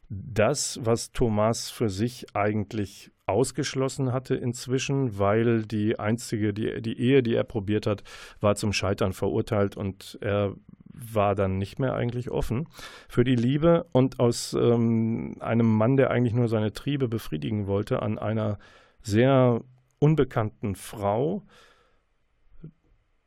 das, 0.10 0.80
was 0.82 1.12
Thomas 1.12 1.70
für 1.70 1.90
sich 1.90 2.36
eigentlich 2.36 3.12
ausgeschlossen 3.28 4.12
hatte 4.12 4.36
inzwischen, 4.36 5.20
weil 5.20 5.64
die 5.64 6.00
einzige, 6.00 6.54
die, 6.54 6.82
die 6.82 7.00
Ehe, 7.00 7.22
die 7.22 7.36
er 7.36 7.44
probiert 7.44 7.86
hat, 7.86 8.04
war 8.42 8.56
zum 8.56 8.74
Scheitern 8.74 9.14
verurteilt 9.14 9.78
und 9.78 10.18
er 10.22 10.56
war 10.92 11.36
dann 11.36 11.58
nicht 11.58 11.80
mehr 11.80 11.94
eigentlich 11.94 12.32
offen 12.32 12.68
für 13.08 13.24
die 13.24 13.36
Liebe. 13.36 13.86
Und 13.92 14.20
aus 14.20 14.54
ähm, 14.54 15.36
einem 15.40 15.78
Mann, 15.78 15.96
der 15.96 16.10
eigentlich 16.10 16.34
nur 16.34 16.50
seine 16.50 16.74
Triebe 16.74 17.08
befriedigen 17.08 17.68
wollte, 17.68 18.02
an 18.02 18.18
einer 18.18 18.58
sehr 19.02 19.62
unbekannten 20.00 20.76
Frau, 20.76 21.44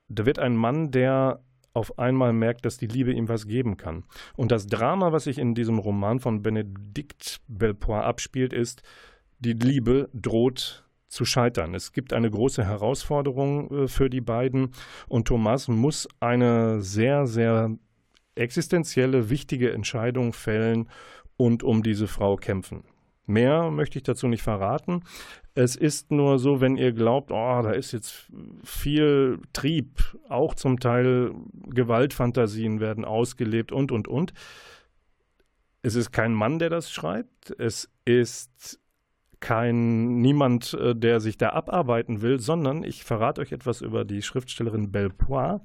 da 0.09 0.27
wird 0.27 0.38
ein 0.38 0.57
Mann, 0.57 0.90
der 0.90 1.40
auf 1.75 1.99
einmal 1.99 2.33
merkt, 2.33 2.65
dass 2.65 2.77
die 2.77 2.87
Liebe 2.87 3.13
ihm 3.13 3.29
was 3.29 3.47
geben 3.47 3.77
kann. 3.77 4.05
Und 4.37 4.53
das 4.53 4.67
Drama, 4.67 5.13
was 5.13 5.25
sich 5.25 5.39
in 5.39 5.55
diesem 5.55 5.79
Roman 5.79 6.21
von 6.21 6.43
Benedict 6.43 7.41
Belpois 7.49 8.01
abspielt, 8.01 8.53
ist, 8.53 8.83
die 9.39 9.55
Liebe 9.55 10.09
droht 10.13 10.85
zu 11.09 11.25
scheitern. 11.25 11.75
Es 11.75 11.93
gibt 11.93 12.13
eine 12.13 12.31
große 12.31 12.65
Herausforderung 12.65 13.71
äh, 13.71 13.89
für 13.89 14.09
die 14.09 14.21
beiden 14.23 14.71
und 15.09 15.29
Thomas 15.29 15.69
muss 15.69 16.09
eine 16.21 16.81
sehr, 16.81 17.27
sehr 17.27 17.71
existenzielle, 18.35 19.29
wichtige 19.29 19.73
Entscheidung 19.73 20.33
fällen 20.33 20.89
und 21.37 21.63
um 21.63 21.83
diese 21.83 22.07
Frau 22.07 22.37
kämpfen. 22.37 22.85
Mehr 23.27 23.71
möchte 23.71 23.99
ich 23.99 24.03
dazu 24.03 24.27
nicht 24.27 24.43
verraten. 24.43 25.05
Es 25.55 25.77
ist 25.77 26.11
nur 26.11 26.39
so, 26.39 26.61
wenn 26.61 26.77
ihr 26.77 26.93
glaubt, 26.93 27.31
oh, 27.31 27.63
da 27.63 27.71
ist 27.71 27.93
jetzt 27.93 28.29
viel 28.65 29.39
Trieb, 29.53 30.17
auch 30.29 30.55
zum 30.55 30.81
Teil 30.81 31.33
Gewaltfantasien 31.69 32.81
werden 32.81 33.05
ausgelebt 33.05 33.71
und, 33.71 33.93
und, 33.93 34.09
und. 34.09 34.33
Es 35.83 35.95
ist 35.95 36.11
kein 36.13 36.33
Mann, 36.33 36.59
der 36.59 36.71
das 36.71 36.91
schreibt. 36.91 37.55
Es 37.59 37.91
ist 38.05 38.81
kein 39.41 40.21
niemand, 40.21 40.73
äh, 40.75 40.95
der 40.95 41.21
sich 41.21 41.37
da 41.37 41.51
abarbeiten 41.51 42.23
will, 42.23 42.41
sondern 42.41 42.85
ich 42.85 43.05
verrate 43.05 43.41
euch 43.41 43.53
etwas 43.53 43.83
über 43.83 44.05
die 44.05 44.23
Schriftstellerin 44.23 44.93
Belpois. 44.93 45.61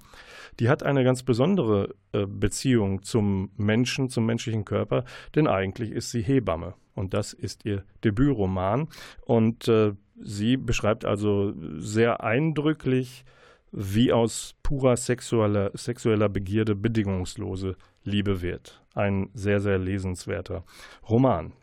Die 0.59 0.67
hat 0.67 0.83
eine 0.83 1.03
ganz 1.03 1.23
besondere 1.23 1.95
äh, 2.11 2.25
Beziehung 2.25 3.03
zum 3.03 3.51
Menschen, 3.55 4.09
zum 4.09 4.25
menschlichen 4.25 4.65
Körper, 4.65 5.05
denn 5.35 5.47
eigentlich 5.47 5.91
ist 5.91 6.09
sie 6.09 6.21
Hebamme 6.21 6.73
und 6.97 7.13
das 7.13 7.33
ist 7.33 7.65
ihr 7.65 7.83
Debütroman 8.03 8.87
und 9.25 9.67
äh, 9.67 9.93
sie 10.19 10.57
beschreibt 10.57 11.05
also 11.05 11.53
sehr 11.77 12.23
eindrücklich, 12.23 13.23
wie 13.71 14.11
aus 14.11 14.55
purer 14.63 14.97
sexueller, 14.97 15.71
sexueller 15.73 16.29
Begierde 16.29 16.75
bedingungslose 16.75 17.75
Liebe 18.03 18.41
wird. 18.41 18.81
Ein 18.95 19.29
sehr, 19.33 19.59
sehr 19.59 19.77
lesenswerter 19.77 20.63
Roman. 21.07 21.53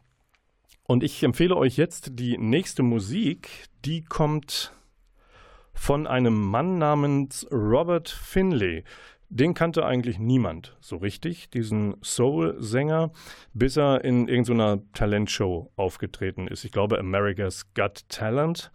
Und 0.86 1.02
ich 1.02 1.22
empfehle 1.22 1.56
euch 1.56 1.76
jetzt 1.76 2.10
die 2.12 2.36
nächste 2.36 2.82
Musik, 2.82 3.48
die 3.84 4.04
kommt 4.04 4.72
von 5.72 6.06
einem 6.06 6.40
Mann 6.40 6.78
namens 6.78 7.46
Robert 7.50 8.08
Finlay. 8.08 8.84
Den 9.28 9.54
kannte 9.54 9.84
eigentlich 9.84 10.18
niemand 10.18 10.76
so 10.80 10.96
richtig, 10.96 11.50
diesen 11.50 11.96
Soul-Sänger, 12.02 13.10
bis 13.52 13.76
er 13.76 14.04
in 14.04 14.28
irgendeiner 14.28 14.80
Talentshow 14.92 15.72
aufgetreten 15.76 16.46
ist. 16.46 16.64
Ich 16.64 16.72
glaube, 16.72 16.98
America's 16.98 17.72
Got 17.74 18.08
Talent 18.08 18.70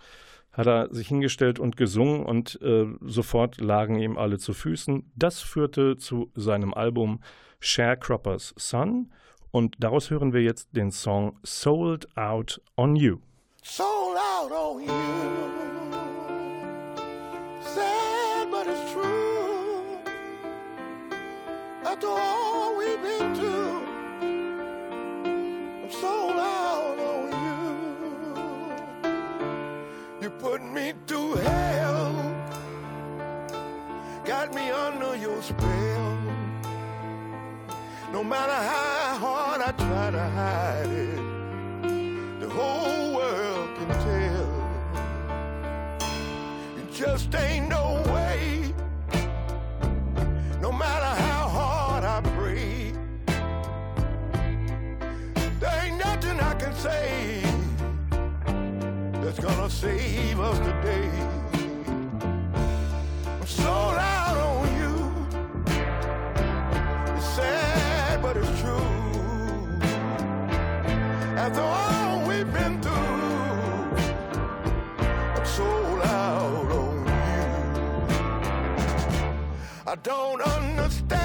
hat 0.51 0.67
er 0.67 0.93
sich 0.93 1.07
hingestellt 1.07 1.59
und 1.59 1.77
gesungen 1.77 2.25
und 2.25 2.59
äh, 2.61 2.85
sofort 3.01 3.61
lagen 3.61 3.99
ihm 3.99 4.17
alle 4.17 4.39
zu 4.39 4.53
Füßen. 4.53 5.11
Das 5.15 5.39
führte 5.39 5.97
zu 5.97 6.31
seinem 6.35 6.73
Album 6.73 7.21
Sharecroppers 7.59 8.53
Son 8.57 9.11
und 9.51 9.75
daraus 9.79 10.09
hören 10.09 10.33
wir 10.33 10.41
jetzt 10.41 10.75
den 10.75 10.91
Song 10.91 11.39
Sold 11.43 12.15
Out 12.17 12.61
on 12.75 12.95
You. 12.95 13.19
Sold 13.63 14.17
out 14.17 14.51
on 14.51 14.81
you. 14.81 14.89
Sad, 17.61 18.08
After 22.01 22.15
all 22.15 22.77
we've 22.77 23.01
been 23.01 23.35
through, 23.35 23.83
I'm 25.83 25.91
so 25.91 26.31
out 26.31 26.97
on 26.97 27.27
you. 27.43 29.11
You 30.21 30.29
put 30.29 30.63
me 30.63 30.93
through 31.07 31.33
hell, 31.33 32.13
got 34.23 34.53
me 34.53 34.71
under 34.71 35.17
your 35.17 35.41
spell. 35.41 36.17
No 38.13 38.23
matter 38.23 38.53
how 38.53 39.17
hard 39.25 39.59
I 39.61 39.71
try 39.73 40.11
to 40.11 40.29
hide 40.39 40.87
it, 40.87 41.19
the 42.39 42.47
whole 42.47 43.13
world 43.13 43.75
can 43.77 43.89
tell. 44.07 44.51
It 46.77 46.93
just 46.93 47.35
ain't 47.35 47.67
no 47.67 48.01
way. 48.13 48.73
No 50.61 50.71
matter 50.71 51.21
how 51.21 51.28
say 56.79 57.41
that's 59.21 59.37
gonna 59.37 59.69
save 59.69 60.39
us 60.39 60.57
today. 60.59 61.11
I'm 63.25 63.45
so 63.45 63.69
out 63.69 64.37
on 64.37 64.65
you. 64.79 64.95
It's 67.17 67.25
sad, 67.35 68.21
but 68.21 68.37
it's 68.37 68.61
true. 68.61 68.93
After 71.43 71.61
all 71.61 72.25
we've 72.29 72.51
been 72.53 72.81
through, 72.81 73.97
I'm 75.35 75.45
sold 75.45 76.01
out 76.03 76.71
on 76.81 76.97
you. 77.07 77.51
I 79.85 79.95
don't 80.01 80.41
understand. 80.41 81.18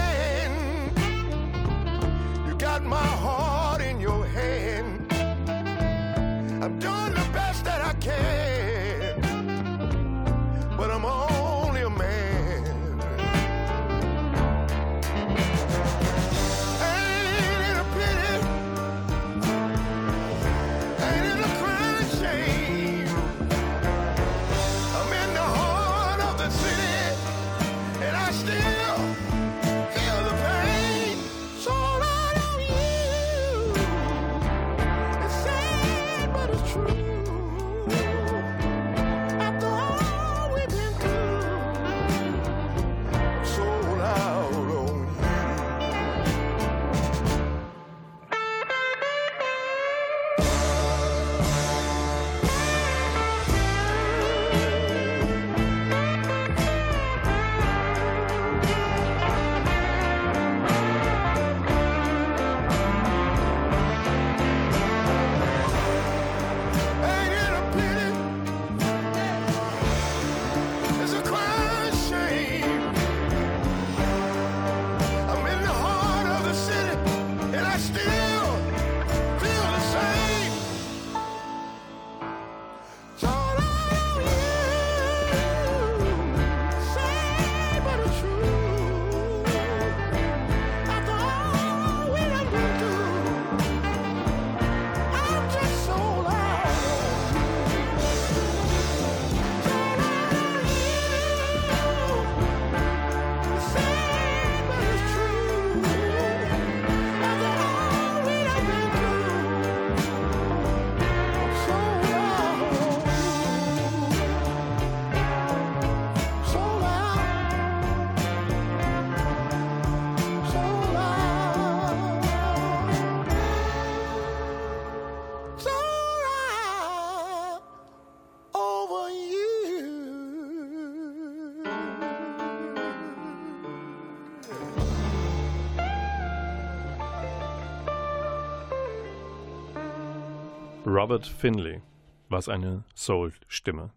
Robert 140.94 141.26
Finley. 141.26 141.82
Was 142.28 142.48
eine 142.48 142.84
Soul-Stimme. 142.94 143.90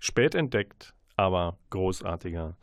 Spät 0.00 0.34
entdeckt, 0.34 0.94
aber 1.14 1.58
großartiger. 1.68 2.56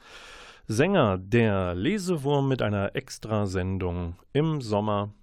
Sänger 0.66 1.20
der 1.20 1.76
Lesewurm 1.76 2.48
mit 2.48 2.64
einer 2.64 2.96
Extrasendung 2.96 4.16
im 4.34 4.60
Sommer 4.62 5.14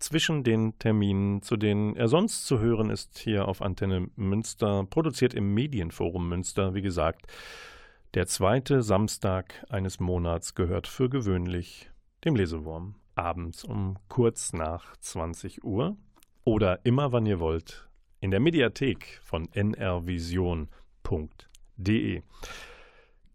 zwischen 0.00 0.42
den 0.42 0.76
Terminen, 0.80 1.42
zu 1.42 1.56
denen 1.56 1.94
er 1.94 2.08
sonst 2.08 2.44
zu 2.44 2.58
hören 2.58 2.90
ist, 2.90 3.18
hier 3.18 3.46
auf 3.46 3.62
Antenne 3.62 4.08
Münster, 4.16 4.84
produziert 4.90 5.32
im 5.32 5.54
Medienforum 5.54 6.28
Münster, 6.28 6.74
wie 6.74 6.82
gesagt. 6.82 7.28
Der 8.14 8.26
zweite 8.26 8.82
Samstag 8.82 9.64
eines 9.68 10.00
Monats 10.00 10.56
gehört 10.56 10.88
für 10.88 11.08
gewöhnlich 11.08 11.88
dem 12.24 12.34
Lesewurm. 12.34 12.96
Abends 13.14 13.62
um 13.62 13.96
kurz 14.08 14.52
nach 14.52 14.96
20 14.96 15.62
Uhr 15.62 15.96
oder 16.42 16.84
immer 16.84 17.12
wann 17.12 17.26
ihr 17.26 17.38
wollt 17.38 17.88
in 18.22 18.30
der 18.30 18.40
Mediathek 18.40 19.20
von 19.22 19.48
nrvision.de. 19.52 20.22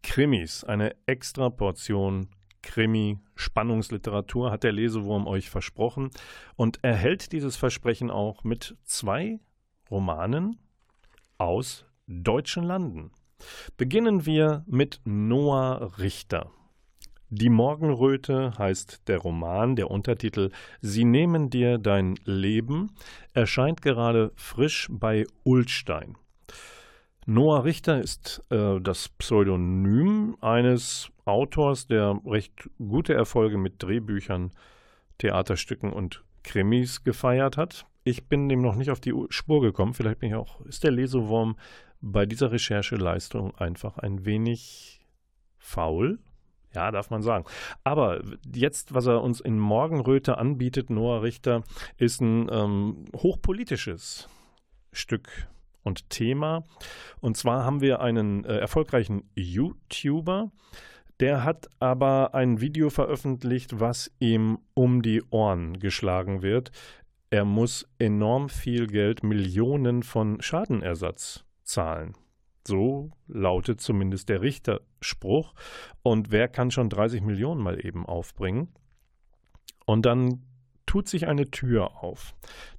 Krimis, 0.02 0.64
eine 0.64 0.96
extra 1.06 1.50
Portion 1.50 2.30
Krimi, 2.62 3.20
Spannungsliteratur 3.36 4.50
hat 4.50 4.64
der 4.64 4.72
Lesewurm 4.72 5.28
euch 5.28 5.50
versprochen 5.50 6.10
und 6.56 6.84
erhält 6.84 7.34
dieses 7.34 7.58
Versprechen 7.58 8.10
auch 8.10 8.46
mit 8.46 8.78
zwei 8.86 9.40
Romanen 9.92 10.58
aus 11.38 11.86
deutschen 12.08 12.64
Landen. 12.64 13.12
Beginnen 13.76 14.26
wir 14.26 14.64
mit 14.68 15.02
Noah 15.04 15.98
Richter. 16.00 16.50
Die 17.30 17.50
Morgenröte 17.50 18.54
heißt 18.58 19.10
der 19.10 19.18
Roman, 19.18 19.76
der 19.76 19.92
Untertitel 19.92 20.52
Sie 20.80 21.04
nehmen 21.04 21.50
dir 21.50 21.78
dein 21.78 22.16
Leben 22.24 22.92
erscheint 23.34 23.82
gerade 23.82 24.32
frisch 24.36 24.88
bei 24.90 25.26
Ulstein. 25.44 26.16
Noah 27.26 27.66
Richter 27.66 28.00
ist 28.00 28.46
äh, 28.50 28.80
das 28.80 29.10
Pseudonym 29.10 30.38
eines 30.40 31.12
Autors, 31.26 31.88
der 31.88 32.18
recht 32.26 32.70
gute 32.78 33.14
Erfolge 33.14 33.58
mit 33.58 33.84
Drehbüchern, 33.84 34.52
Theaterstücken 35.18 35.92
und 35.92 36.24
Krimis 36.44 37.04
gefeiert 37.04 37.58
hat. 37.58 37.86
Ich 38.06 38.30
bin 38.30 38.48
dem 38.48 38.62
noch 38.62 38.76
nicht 38.76 38.90
auf 38.90 39.02
die 39.02 39.14
Spur 39.28 39.60
gekommen. 39.60 39.94
Vielleicht 39.94 40.20
bin 40.20 40.30
ich 40.30 40.36
auch, 40.36 40.62
ist 40.62 40.86
der 40.86 40.92
Lesewurm 40.92 41.58
bei 42.00 42.26
dieser 42.26 42.54
Rechercheleistung 42.54 43.54
einfach 43.58 43.98
ein 43.98 44.24
wenig 44.24 45.02
faul? 45.58 46.20
Ja, 46.74 46.92
darf 46.92 47.10
man 47.10 47.22
sagen. 47.22 47.46
Aber 47.84 48.22
jetzt, 48.54 48.94
was 48.94 49.06
er 49.08 49.24
uns 49.24 49.40
in 49.40 49.58
Morgenröte 49.58 50.38
anbietet, 50.38 50.90
Noah 50.90 51.24
Richter, 51.24 51.64
ist 51.98 52.22
ein 52.22 52.50
ähm, 52.52 53.06
hochpolitisches 53.16 54.28
Stück 54.92 55.48
und 55.84 56.10
Thema. 56.10 56.64
Und 57.20 57.38
zwar 57.38 57.64
haben 57.64 57.82
wir 57.82 58.02
einen 58.02 58.46
äh, 58.46 58.58
erfolgreichen 58.58 59.24
YouTuber, 59.36 60.52
der 61.20 61.44
hat 61.44 61.68
aber 61.80 62.36
ein 62.36 62.62
Video 62.62 62.92
veröffentlicht, 62.92 63.80
was 63.80 64.12
ihm 64.20 64.60
um 64.76 65.02
die 65.02 65.24
Ohren 65.32 65.80
geschlagen 65.80 66.44
wird. 66.44 66.72
Er 67.32 67.44
muss 67.44 67.90
enorm 67.98 68.50
viel 68.50 68.88
Geld, 68.88 69.24
Millionen 69.24 70.04
von 70.04 70.42
Schadenersatz 70.42 71.44
zahlen. 71.64 72.14
So 72.68 73.12
lautet 73.28 73.80
zumindest 73.80 74.28
der 74.28 74.42
Richterspruch. 74.42 75.54
Und 76.04 76.32
wer 76.32 76.50
kann 76.50 76.70
schon 76.70 76.90
30 76.90 77.22
Millionen 77.22 77.62
mal 77.62 77.84
eben 77.84 78.06
aufbringen? 78.06 78.68
Und 79.86 80.06
dann 80.06 80.44
tut 80.86 81.08
sich 81.08 81.28
eine 81.28 81.50
Tür 81.50 82.04
auf, 82.04 82.36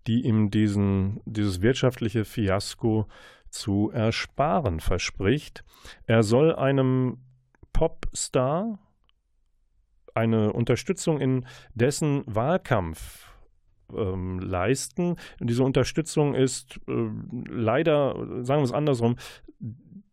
die 0.07 0.27
ihm 0.27 0.51
diesen, 0.51 1.21
dieses 1.25 1.63
wirtschaftliche 1.63 2.27
Fiasko 2.27 3.07
zu 3.49 3.91
ersparen 3.91 4.81
verspricht. 4.81 5.65
Er 6.07 6.23
soll 6.23 6.55
einem 6.55 7.19
Popstar 7.73 8.79
eine 10.13 10.53
Unterstützung 10.53 11.19
in 11.19 11.47
dessen 11.75 12.25
Wahlkampf 12.27 13.28
ähm, 13.97 14.39
leisten. 14.41 15.17
Und 15.41 15.51
diese 15.51 15.65
Unterstützung 15.65 16.35
ist 16.35 16.81
äh, 16.89 16.93
leider, 17.49 18.45
sagen 18.45 18.61
wir 18.61 18.65
es 18.65 18.73
andersrum, 18.73 19.17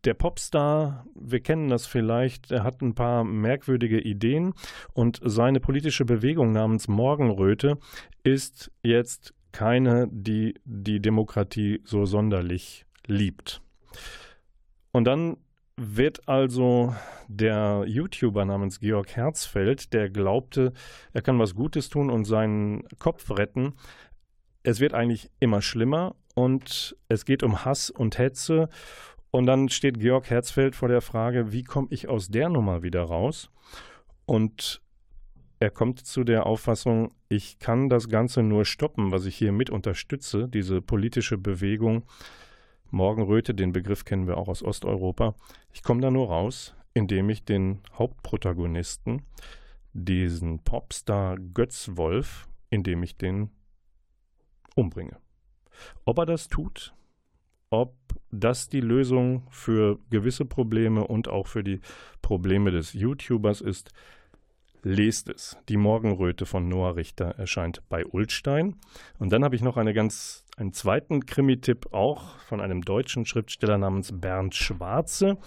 der 0.05 0.13
Popstar, 0.13 1.05
wir 1.15 1.39
kennen 1.39 1.69
das 1.69 1.87
vielleicht, 1.87 2.51
er 2.51 2.63
hat 2.63 2.81
ein 2.81 2.93
paar 2.93 3.23
merkwürdige 3.23 3.99
Ideen 3.99 4.53
und 4.93 5.19
seine 5.23 5.59
politische 5.59 6.05
Bewegung 6.05 6.51
namens 6.51 6.87
Morgenröte 6.87 7.79
ist 8.23 8.71
jetzt 8.83 9.33
keine, 9.51 10.07
die 10.11 10.55
die 10.63 10.99
Demokratie 10.99 11.81
so 11.85 12.05
sonderlich 12.05 12.85
liebt. 13.07 13.61
Und 14.91 15.05
dann 15.05 15.37
wird 15.77 16.27
also 16.27 16.95
der 17.27 17.83
YouTuber 17.87 18.45
namens 18.45 18.79
Georg 18.79 19.15
Herzfeld, 19.15 19.93
der 19.93 20.09
glaubte, 20.09 20.73
er 21.13 21.21
kann 21.21 21.39
was 21.39 21.55
Gutes 21.55 21.89
tun 21.89 22.09
und 22.09 22.25
seinen 22.25 22.87
Kopf 22.99 23.29
retten, 23.31 23.73
es 24.63 24.79
wird 24.79 24.93
eigentlich 24.93 25.29
immer 25.39 25.61
schlimmer 25.61 26.15
und 26.33 26.95
es 27.07 27.25
geht 27.25 27.43
um 27.43 27.65
Hass 27.65 27.89
und 27.89 28.17
Hetze 28.17 28.69
und 29.31 29.45
dann 29.47 29.69
steht 29.69 29.99
Georg 29.99 30.29
Herzfeld 30.29 30.75
vor 30.75 30.87
der 30.87 31.01
Frage, 31.01 31.51
wie 31.51 31.63
komme 31.63 31.87
ich 31.89 32.07
aus 32.07 32.29
der 32.29 32.49
Nummer 32.49 32.83
wieder 32.83 33.03
raus? 33.03 33.49
Und 34.25 34.81
er 35.59 35.69
kommt 35.69 36.05
zu 36.05 36.23
der 36.23 36.45
Auffassung, 36.45 37.13
ich 37.27 37.59
kann 37.59 37.89
das 37.89 38.07
Ganze 38.07 38.43
nur 38.43 38.65
stoppen, 38.65 39.11
was 39.11 39.25
ich 39.25 39.35
hier 39.35 39.51
mit 39.51 39.69
unterstütze, 39.69 40.47
diese 40.47 40.81
politische 40.81 41.37
Bewegung. 41.37 42.05
Morgenröte, 42.91 43.53
den 43.53 43.71
Begriff 43.71 44.05
kennen 44.05 44.27
wir 44.27 44.37
auch 44.37 44.47
aus 44.47 44.63
Osteuropa. 44.63 45.35
Ich 45.73 45.83
komme 45.83 46.01
da 46.01 46.11
nur 46.11 46.27
raus, 46.27 46.75
indem 46.93 47.29
ich 47.29 47.43
den 47.43 47.81
Hauptprotagonisten, 47.93 49.23
diesen 49.93 50.59
Popstar 50.63 51.37
Götz 51.37 51.91
Wolf, 51.93 52.47
indem 52.69 53.03
ich 53.03 53.17
den 53.17 53.49
umbringe. 54.75 55.17
Ob 56.05 56.17
er 56.19 56.25
das 56.25 56.47
tut, 56.47 56.93
ob 57.69 57.95
das 58.31 58.69
die 58.69 58.81
Lösung 58.81 59.47
für 59.49 59.99
gewisse 60.09 60.45
Probleme 60.45 61.05
und 61.05 61.27
auch 61.27 61.47
für 61.47 61.63
die 61.63 61.81
Probleme 62.21 62.71
des 62.71 62.93
YouTubers 62.93 63.61
ist, 63.61 63.91
lest 64.85 65.29
es. 65.29 65.57
Die 65.67 65.77
Morgenröte 65.77 66.45
von 66.45 66.69
Noah 66.69 66.95
Richter 66.95 67.35
erscheint 67.39 67.81
bei 67.89 68.05
Ulstein. 68.05 68.75
Und 69.17 69.33
dann 69.33 69.43
habe 69.43 69.55
ich 69.55 69.63
noch 69.63 69.77
eine 69.77 69.93
ganz, 69.93 70.45
einen 70.57 70.73
zweiten 70.73 71.25
Krimi-Tipp 71.25 71.91
auch 71.91 72.37
von 72.39 72.61
einem 72.61 72.83
deutschen 72.83 73.25
Schriftsteller 73.25 73.79
namens 73.79 74.11
Bernd 74.13 74.53
Schwarze. 74.53 75.37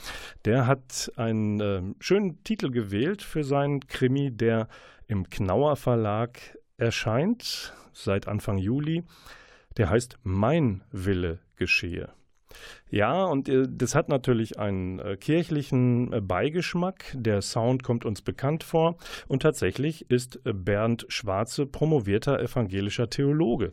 Der 0.45 0.67
hat 0.67 1.13
einen 1.17 1.61
äh, 1.61 1.83
schönen 2.01 2.43
Titel 2.43 2.71
gewählt 2.71 3.23
für 3.23 3.45
seinen 3.45 3.87
Krimi, 3.87 4.33
der 4.33 4.69
im 5.07 5.31
Knauer 5.31 5.77
Verlag 5.77 6.59
erscheint 6.77 7.73
seit 7.93 8.27
Anfang 8.27 8.59
Juli. 8.59 9.05
Der 9.77 9.89
heißt 9.89 10.19
Mein 10.25 10.83
Wille 10.91 11.39
geschehe. 11.55 12.13
Ja, 12.91 13.25
und 13.25 13.49
äh, 13.49 13.67
das 13.69 13.95
hat 13.95 14.09
natürlich 14.09 14.59
einen 14.59 14.99
äh, 14.99 15.17
kirchlichen 15.17 16.13
äh, 16.13 16.21
Beigeschmack. 16.21 17.15
Der 17.15 17.43
Sound 17.43 17.83
kommt 17.83 18.05
uns 18.05 18.23
bekannt 18.23 18.65
vor. 18.65 18.97
Und 19.27 19.43
tatsächlich 19.43 20.11
ist 20.11 20.41
Bernd 20.45 21.07
Schwarze 21.09 21.67
promovierter 21.67 22.41
evangelischer 22.41 23.11
Theologe. 23.11 23.73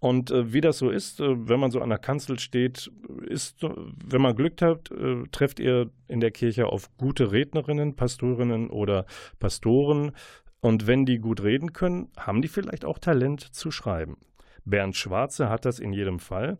Und 0.00 0.30
wie 0.32 0.60
das 0.60 0.78
so 0.78 0.90
ist, 0.90 1.18
wenn 1.18 1.58
man 1.58 1.72
so 1.72 1.80
an 1.80 1.88
der 1.88 1.98
Kanzel 1.98 2.38
steht, 2.38 2.88
ist, 3.26 3.62
wenn 3.62 4.22
man 4.22 4.36
Glück 4.36 4.62
hat, 4.62 4.92
trefft 5.32 5.58
ihr 5.58 5.90
in 6.06 6.20
der 6.20 6.30
Kirche 6.30 6.66
auf 6.66 6.96
gute 6.98 7.32
Rednerinnen, 7.32 7.96
Pastorinnen 7.96 8.70
oder 8.70 9.06
Pastoren. 9.40 10.12
Und 10.60 10.86
wenn 10.86 11.04
die 11.04 11.18
gut 11.18 11.42
reden 11.42 11.72
können, 11.72 12.12
haben 12.16 12.42
die 12.42 12.48
vielleicht 12.48 12.84
auch 12.84 13.00
Talent 13.00 13.40
zu 13.40 13.72
schreiben. 13.72 14.18
Bernd 14.64 14.96
Schwarze 14.96 15.48
hat 15.48 15.64
das 15.64 15.78
in 15.78 15.92
jedem 15.92 16.18
Fall. 16.18 16.58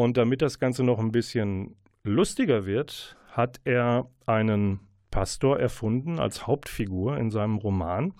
Und 0.00 0.16
damit 0.16 0.40
das 0.40 0.58
Ganze 0.58 0.82
noch 0.82 0.98
ein 0.98 1.12
bisschen 1.12 1.76
lustiger 2.04 2.64
wird, 2.64 3.18
hat 3.32 3.60
er 3.64 4.08
einen 4.24 4.80
Pastor 5.10 5.60
erfunden 5.60 6.18
als 6.18 6.46
Hauptfigur 6.46 7.18
in 7.18 7.30
seinem 7.30 7.56
Roman, 7.58 8.14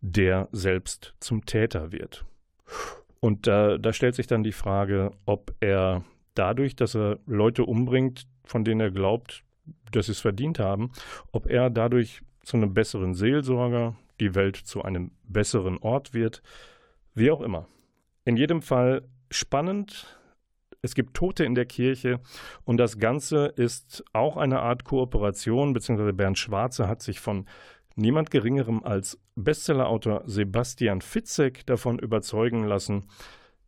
der 0.00 0.48
selbst 0.50 1.14
zum 1.20 1.44
Täter 1.44 1.92
wird. 1.92 2.24
Und 3.20 3.46
da, 3.46 3.76
da 3.76 3.92
stellt 3.92 4.14
sich 4.14 4.28
dann 4.28 4.44
die 4.44 4.52
Frage, 4.52 5.10
ob 5.26 5.54
er 5.60 6.04
dadurch, 6.32 6.74
dass 6.74 6.94
er 6.94 7.18
Leute 7.26 7.66
umbringt, 7.66 8.26
von 8.46 8.64
denen 8.64 8.80
er 8.80 8.90
glaubt, 8.90 9.44
dass 9.92 10.06
sie 10.06 10.12
es 10.12 10.22
verdient 10.22 10.58
haben, 10.58 10.90
ob 11.32 11.50
er 11.50 11.68
dadurch 11.68 12.22
zu 12.44 12.56
einem 12.56 12.72
besseren 12.72 13.12
Seelsorger, 13.12 13.94
die 14.20 14.34
Welt 14.34 14.56
zu 14.56 14.80
einem 14.80 15.10
besseren 15.24 15.76
Ort 15.76 16.14
wird, 16.14 16.42
wie 17.14 17.30
auch 17.30 17.42
immer. 17.42 17.68
In 18.24 18.38
jedem 18.38 18.62
Fall 18.62 19.02
spannend, 19.30 20.18
es 20.84 20.94
gibt 20.94 21.14
Tote 21.14 21.44
in 21.44 21.54
der 21.54 21.64
Kirche 21.64 22.20
und 22.64 22.76
das 22.76 22.98
Ganze 22.98 23.46
ist 23.46 24.04
auch 24.12 24.36
eine 24.36 24.60
Art 24.60 24.84
Kooperation, 24.84 25.72
beziehungsweise 25.72 26.12
Bernd 26.12 26.38
Schwarze 26.38 26.88
hat 26.88 27.00
sich 27.00 27.20
von 27.20 27.46
niemand 27.96 28.30
Geringerem 28.30 28.84
als 28.84 29.18
Bestsellerautor 29.34 30.24
Sebastian 30.26 31.00
Fitzek 31.00 31.64
davon 31.64 31.98
überzeugen 31.98 32.64
lassen, 32.64 33.06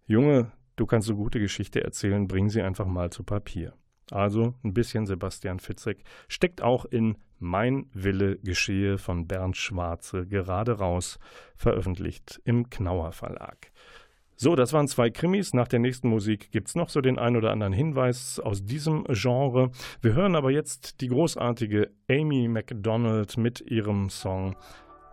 Junge, 0.04 0.52
du 0.76 0.84
kannst 0.84 1.08
so 1.08 1.16
gute 1.16 1.40
Geschichte 1.40 1.82
erzählen, 1.82 2.28
bring 2.28 2.50
sie 2.50 2.60
einfach 2.60 2.86
mal 2.86 3.08
zu 3.08 3.24
Papier. 3.24 3.72
Also 4.10 4.54
ein 4.62 4.74
bisschen 4.74 5.06
Sebastian 5.06 5.58
Fitzek 5.58 6.04
steckt 6.28 6.60
auch 6.60 6.84
in 6.84 7.16
Mein 7.38 7.86
Wille 7.94 8.36
geschehe 8.40 8.98
von 8.98 9.26
Bernd 9.26 9.56
Schwarze 9.56 10.26
gerade 10.26 10.72
raus, 10.72 11.18
veröffentlicht 11.56 12.42
im 12.44 12.68
Knauer 12.68 13.12
Verlag. 13.12 13.72
So, 14.38 14.54
das 14.54 14.74
waren 14.74 14.86
zwei 14.86 15.08
Krimis. 15.08 15.54
Nach 15.54 15.66
der 15.66 15.78
nächsten 15.78 16.10
Musik 16.10 16.50
gibt 16.50 16.68
es 16.68 16.74
noch 16.74 16.90
so 16.90 17.00
den 17.00 17.18
ein 17.18 17.36
oder 17.36 17.52
anderen 17.52 17.72
Hinweis 17.72 18.38
aus 18.38 18.62
diesem 18.62 19.04
Genre. 19.08 19.70
Wir 20.02 20.12
hören 20.12 20.36
aber 20.36 20.50
jetzt 20.50 21.00
die 21.00 21.08
großartige 21.08 21.90
Amy 22.10 22.46
MacDonald 22.46 23.38
mit 23.38 23.62
ihrem 23.62 24.10
Song 24.10 24.54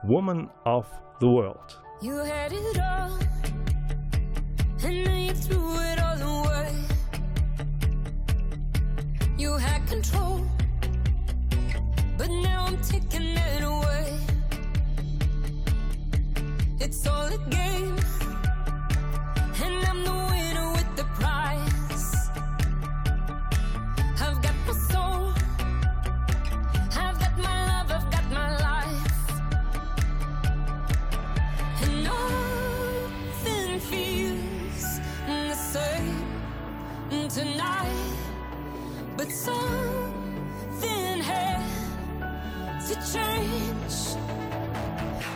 Woman 0.03 0.49
of 0.65 0.87
the 1.21 1.27
World. 1.27 1.81
You 2.01 2.17
had 2.17 2.51
it 2.51 2.77
all, 2.77 3.17
and 4.83 5.05
now 5.05 5.15
you 5.15 5.33
threw 5.33 5.79
it 5.79 6.01
all 6.01 6.21
away. 6.21 6.73
You 9.37 9.57
had 9.57 9.87
control, 9.87 10.41
but 12.17 12.27
now 12.27 12.65
I'm 12.67 12.77
taking 12.81 13.37
it 13.37 13.63
away. 13.63 14.17
It's 16.81 17.07
all 17.07 17.27
a 17.27 17.37
game. 17.49 17.95
Something 39.45 41.21
had 41.21 41.59
to 42.87 42.95
change. 43.13 43.95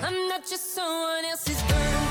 I'm 0.02 0.28
not 0.30 0.46
just 0.48 0.74
someone 0.74 1.26
else's 1.26 1.62
girl. 1.64 2.07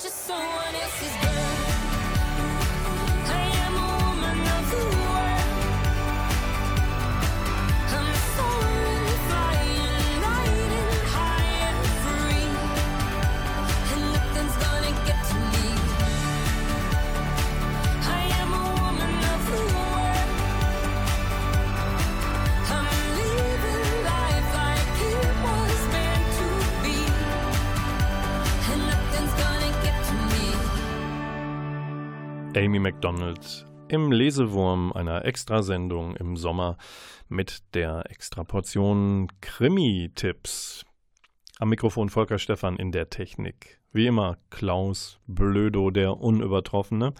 just 0.00 0.26
someone 0.26 0.74
else's 0.74 1.14
girl. 1.22 1.88
I 3.26 3.57
Amy 32.58 32.78
MacDonald 32.80 33.66
im 33.88 34.10
Lesewurm 34.10 34.92
einer 34.92 35.24
Extrasendung 35.24 36.16
im 36.16 36.36
Sommer 36.36 36.76
mit 37.28 37.62
der 37.74 38.10
Extraportion 38.10 39.28
Krimi-Tipps. 39.40 40.84
Am 41.60 41.68
Mikrofon 41.68 42.08
Volker 42.08 42.40
Stephan 42.40 42.76
in 42.76 42.90
der 42.90 43.10
Technik. 43.10 43.78
Wie 43.92 44.08
immer 44.08 44.38
Klaus 44.50 45.20
Blödo, 45.28 45.92
der 45.92 46.18
Unübertroffene. 46.18 47.14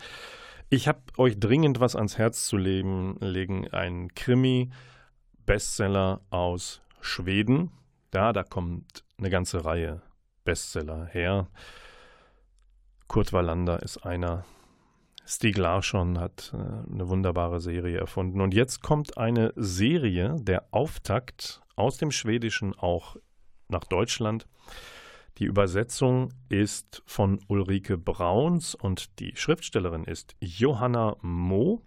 Ich 0.71 0.89
habe 0.89 1.03
euch 1.19 1.39
dringend 1.39 1.79
was 1.79 1.95
ans 1.95 2.19
Herz 2.19 2.49
zu 2.49 2.57
legen, 2.57 3.17
legen 3.21 3.69
ein 3.69 4.13
Krimi-Bestseller 4.17 6.21
aus 6.31 6.83
Schweden. 7.01 7.71
Da, 8.11 8.33
da 8.33 8.43
kommt 8.43 9.05
eine 9.19 9.31
ganze 9.31 9.65
Reihe 9.65 10.03
Bestseller 10.43 11.07
her. 11.07 11.47
Kurt 13.07 13.33
Wallander 13.33 13.85
ist 13.85 13.99
einer, 13.99 14.45
Stieg 15.31 15.59
Larsson 15.59 16.19
hat 16.19 16.55
äh, 16.55 16.57
eine 16.91 17.09
wunderbare 17.11 17.61
Serie 17.61 17.99
erfunden. 17.99 18.41
Und 18.41 18.55
jetzt 18.55 18.83
kommt 18.83 19.19
eine 19.19 19.53
Serie, 19.57 20.37
der 20.41 20.65
Auftakt 20.71 21.61
aus 21.77 21.99
dem 21.99 22.11
Schwedischen 22.11 22.75
auch 22.75 23.17
nach 23.69 23.85
Deutschland. 23.85 24.47
Die 25.37 25.45
Übersetzung 25.45 26.33
ist 26.49 27.03
von 27.05 27.41
Ulrike 27.47 27.99
Brauns 27.99 28.75
und 28.75 29.21
die 29.21 29.37
Schriftstellerin 29.37 30.05
ist 30.05 30.35
Johanna 30.41 31.17
Mo. 31.21 31.83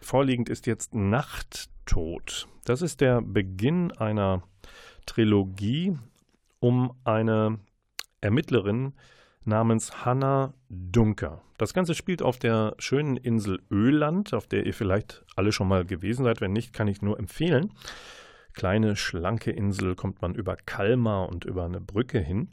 Vorliegend 0.00 0.48
ist 0.48 0.66
jetzt 0.66 0.96
Nachttod. 0.96 2.48
Das 2.64 2.82
ist 2.82 3.00
der 3.00 3.22
Beginn 3.22 3.92
einer 3.92 4.42
Trilogie 5.06 5.96
um 6.58 6.92
eine 7.04 7.60
Ermittlerin, 8.20 8.94
namens 9.46 10.04
Hanna 10.04 10.54
Dunker. 10.68 11.42
Das 11.58 11.72
Ganze 11.74 11.94
spielt 11.94 12.22
auf 12.22 12.38
der 12.38 12.74
schönen 12.78 13.16
Insel 13.16 13.60
Öland, 13.70 14.34
auf 14.34 14.46
der 14.46 14.66
ihr 14.66 14.74
vielleicht 14.74 15.24
alle 15.36 15.52
schon 15.52 15.68
mal 15.68 15.84
gewesen 15.84 16.24
seid. 16.24 16.40
Wenn 16.40 16.52
nicht, 16.52 16.72
kann 16.72 16.88
ich 16.88 17.02
nur 17.02 17.18
empfehlen. 17.18 17.72
kleine, 18.54 18.96
schlanke 18.96 19.50
Insel 19.50 19.94
kommt 19.96 20.22
man 20.22 20.34
über 20.34 20.56
Kalmar 20.56 21.28
und 21.28 21.44
über 21.44 21.64
eine 21.64 21.80
Brücke 21.80 22.20
hin. 22.20 22.50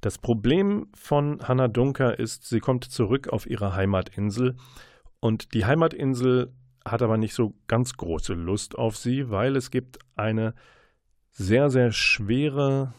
Das 0.00 0.18
Problem 0.18 0.88
von 0.94 1.40
Hannah 1.46 1.68
Dunker 1.68 2.18
ist, 2.18 2.46
sie 2.46 2.60
kommt 2.60 2.84
zurück 2.84 3.28
auf 3.28 3.46
ihre 3.46 3.74
Heimatinsel 3.74 4.56
und 5.20 5.54
die 5.54 5.64
Heimatinsel 5.64 6.52
hat 6.84 7.00
aber 7.00 7.16
nicht 7.16 7.32
so 7.32 7.54
ganz 7.66 7.94
große 7.94 8.34
Lust 8.34 8.76
auf 8.76 8.96
sie, 8.96 9.30
weil 9.30 9.56
es 9.56 9.70
gibt 9.70 9.98
eine 10.16 10.54
sehr, 11.30 11.70
sehr 11.70 11.92
schwere, 11.92 12.92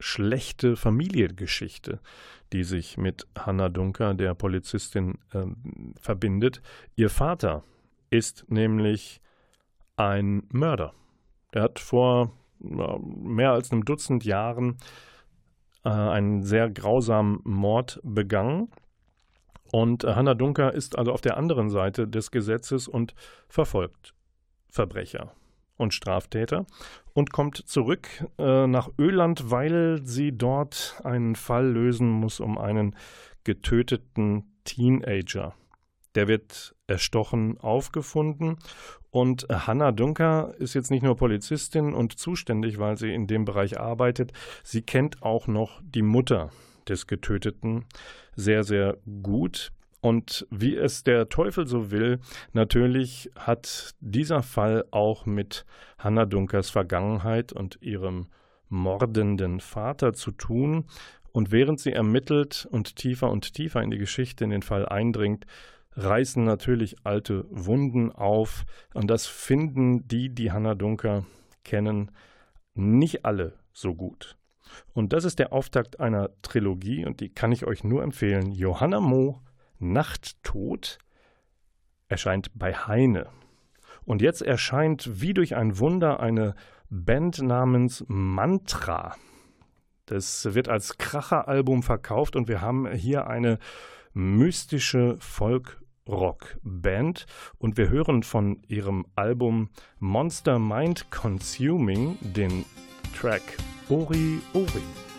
schlechte 0.00 0.76
Familiengeschichte, 0.76 2.00
die 2.52 2.64
sich 2.64 2.96
mit 2.96 3.26
Hannah 3.38 3.68
Dunker, 3.68 4.14
der 4.14 4.34
Polizistin, 4.34 5.18
äh, 5.32 5.46
verbindet. 6.00 6.62
Ihr 6.96 7.10
Vater 7.10 7.64
ist 8.10 8.44
nämlich 8.48 9.20
ein 9.96 10.44
Mörder. 10.50 10.92
Der 11.54 11.62
hat 11.62 11.78
vor 11.78 12.32
mehr 12.60 13.52
als 13.52 13.72
einem 13.72 13.84
Dutzend 13.84 14.24
Jahren 14.24 14.76
äh, 15.84 15.88
einen 15.88 16.42
sehr 16.42 16.70
grausamen 16.70 17.40
Mord 17.44 18.00
begangen. 18.02 18.70
Und 19.72 20.04
äh, 20.04 20.14
Hannah 20.14 20.34
Dunker 20.34 20.72
ist 20.72 20.98
also 20.98 21.12
auf 21.12 21.20
der 21.20 21.36
anderen 21.36 21.70
Seite 21.70 22.06
des 22.06 22.30
Gesetzes 22.30 22.88
und 22.88 23.14
verfolgt 23.48 24.14
Verbrecher 24.68 25.32
und 25.76 25.94
Straftäter 25.94 26.66
und 27.14 27.32
kommt 27.32 27.56
zurück 27.56 28.08
äh, 28.38 28.66
nach 28.66 28.88
Öland, 28.98 29.50
weil 29.50 30.00
sie 30.04 30.36
dort 30.36 31.00
einen 31.04 31.36
Fall 31.36 31.66
lösen 31.66 32.08
muss 32.08 32.40
um 32.40 32.58
einen 32.58 32.96
getöteten 33.44 34.44
Teenager. 34.64 35.54
Der 36.14 36.28
wird 36.28 36.74
erstochen 36.86 37.58
aufgefunden 37.58 38.58
und 39.10 39.46
Hannah 39.50 39.92
Dunker 39.92 40.54
ist 40.58 40.74
jetzt 40.74 40.90
nicht 40.90 41.02
nur 41.02 41.16
Polizistin 41.16 41.92
und 41.94 42.18
zuständig, 42.18 42.78
weil 42.78 42.96
sie 42.96 43.12
in 43.12 43.26
dem 43.26 43.44
Bereich 43.44 43.78
arbeitet, 43.78 44.32
sie 44.62 44.82
kennt 44.82 45.22
auch 45.22 45.46
noch 45.46 45.80
die 45.84 46.02
Mutter 46.02 46.50
des 46.88 47.06
Getöteten 47.06 47.84
sehr, 48.36 48.64
sehr 48.64 48.98
gut. 49.22 49.72
Und 50.02 50.48
wie 50.50 50.76
es 50.76 51.04
der 51.04 51.28
Teufel 51.28 51.68
so 51.68 51.92
will, 51.92 52.18
natürlich 52.52 53.30
hat 53.36 53.94
dieser 54.00 54.42
Fall 54.42 54.84
auch 54.90 55.26
mit 55.26 55.64
Hannah 55.96 56.26
Dunkers 56.26 56.70
Vergangenheit 56.70 57.52
und 57.52 57.78
ihrem 57.80 58.26
mordenden 58.68 59.60
Vater 59.60 60.12
zu 60.12 60.32
tun. 60.32 60.86
Und 61.30 61.52
während 61.52 61.78
sie 61.78 61.92
ermittelt 61.92 62.66
und 62.68 62.96
tiefer 62.96 63.30
und 63.30 63.54
tiefer 63.54 63.80
in 63.80 63.92
die 63.92 63.98
Geschichte, 63.98 64.42
in 64.42 64.50
den 64.50 64.62
Fall 64.62 64.86
eindringt, 64.86 65.46
reißen 65.92 66.42
natürlich 66.42 66.96
alte 67.04 67.44
Wunden 67.50 68.10
auf. 68.10 68.64
Und 68.94 69.06
das 69.06 69.28
finden 69.28 70.08
die, 70.08 70.34
die 70.34 70.50
Hannah 70.50 70.74
Dunker 70.74 71.24
kennen, 71.62 72.10
nicht 72.74 73.24
alle 73.24 73.54
so 73.72 73.94
gut. 73.94 74.36
Und 74.94 75.12
das 75.12 75.24
ist 75.24 75.38
der 75.38 75.52
Auftakt 75.52 76.00
einer 76.00 76.30
Trilogie 76.42 77.06
und 77.06 77.20
die 77.20 77.28
kann 77.28 77.52
ich 77.52 77.66
euch 77.66 77.84
nur 77.84 78.02
empfehlen. 78.02 78.50
Johanna 78.50 78.98
Mo, 78.98 79.40
Nachttod, 79.82 80.98
erscheint 82.08 82.50
bei 82.54 82.74
Heine. 82.74 83.28
Und 84.04 84.22
jetzt 84.22 84.42
erscheint 84.42 85.20
wie 85.20 85.34
durch 85.34 85.54
ein 85.54 85.78
Wunder 85.78 86.20
eine 86.20 86.54
Band 86.88 87.42
namens 87.42 88.04
Mantra. 88.08 89.16
Das 90.06 90.54
wird 90.54 90.68
als 90.68 90.98
Kracher-Album 90.98 91.82
verkauft 91.82 92.36
und 92.36 92.48
wir 92.48 92.60
haben 92.60 92.90
hier 92.92 93.26
eine 93.26 93.58
mystische 94.12 95.16
Folk- 95.20 95.82
Rock-Band 96.08 97.26
und 97.58 97.76
wir 97.76 97.88
hören 97.88 98.22
von 98.22 98.62
ihrem 98.66 99.06
Album 99.14 99.70
Monster 99.98 100.58
Mind 100.58 101.10
Consuming 101.10 102.18
den 102.20 102.64
Track 103.16 103.42
Ori 103.88 104.40
Ori. 104.52 105.11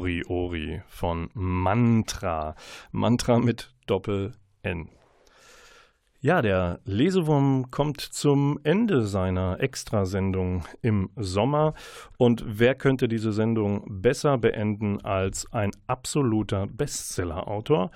Ori 0.00 0.24
Ori 0.28 0.80
von 0.88 1.28
Mantra. 1.34 2.54
Mantra 2.90 3.38
mit 3.38 3.74
Doppel-N. 3.86 4.88
Ja, 6.20 6.40
der 6.40 6.80
Lesewurm 6.86 7.70
kommt 7.70 8.00
zum 8.00 8.58
Ende 8.62 9.02
seiner 9.02 9.60
Extrasendung 9.60 10.64
im 10.80 11.10
Sommer. 11.16 11.74
Und 12.16 12.42
wer 12.46 12.76
könnte 12.76 13.08
diese 13.08 13.34
Sendung 13.34 13.84
besser 14.00 14.38
beenden 14.38 15.04
als 15.04 15.52
ein 15.52 15.70
absoluter 15.86 16.66
Bestseller-Autor? 16.66 17.90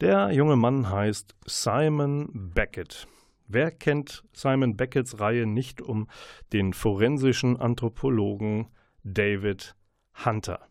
Der 0.00 0.30
junge 0.32 0.56
Mann 0.56 0.88
heißt 0.88 1.34
Simon 1.44 2.30
Beckett. 2.32 3.06
Wer 3.46 3.72
kennt 3.72 4.24
Simon 4.32 4.74
Becketts 4.78 5.20
Reihe 5.20 5.44
nicht 5.44 5.82
um 5.82 6.08
den 6.54 6.72
forensischen 6.72 7.58
Anthropologen 7.58 8.68
David 9.04 9.76
Hunter? 10.24 10.66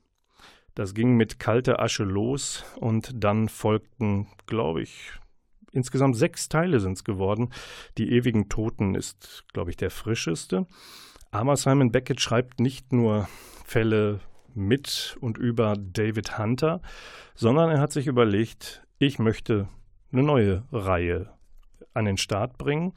Das 0.75 0.93
ging 0.93 1.15
mit 1.15 1.39
kalter 1.39 1.81
Asche 1.81 2.03
los 2.03 2.65
und 2.79 3.23
dann 3.23 3.47
folgten, 3.47 4.27
glaube 4.45 4.81
ich, 4.81 5.13
insgesamt 5.71 6.17
sechs 6.17 6.49
Teile 6.49 6.79
sind 6.79 6.93
es 6.93 7.03
geworden. 7.03 7.49
Die 7.97 8.11
ewigen 8.11 8.49
Toten 8.49 8.93
ist, 8.93 9.45
glaube 9.53 9.69
ich, 9.71 9.77
der 9.77 9.89
frischeste. 9.89 10.67
Aber 11.31 11.55
Simon 11.55 11.91
Beckett 11.91 12.21
schreibt 12.21 12.59
nicht 12.59 12.93
nur 12.93 13.27
Fälle 13.65 14.19
mit 14.53 15.17
und 15.21 15.37
über 15.37 15.75
David 15.77 16.37
Hunter, 16.37 16.81
sondern 17.35 17.69
er 17.69 17.79
hat 17.79 17.91
sich 17.91 18.07
überlegt, 18.07 18.83
ich 18.99 19.19
möchte 19.19 19.67
eine 20.11 20.23
neue 20.23 20.63
Reihe 20.71 21.29
an 21.93 22.05
den 22.05 22.17
Start 22.17 22.57
bringen. 22.57 22.93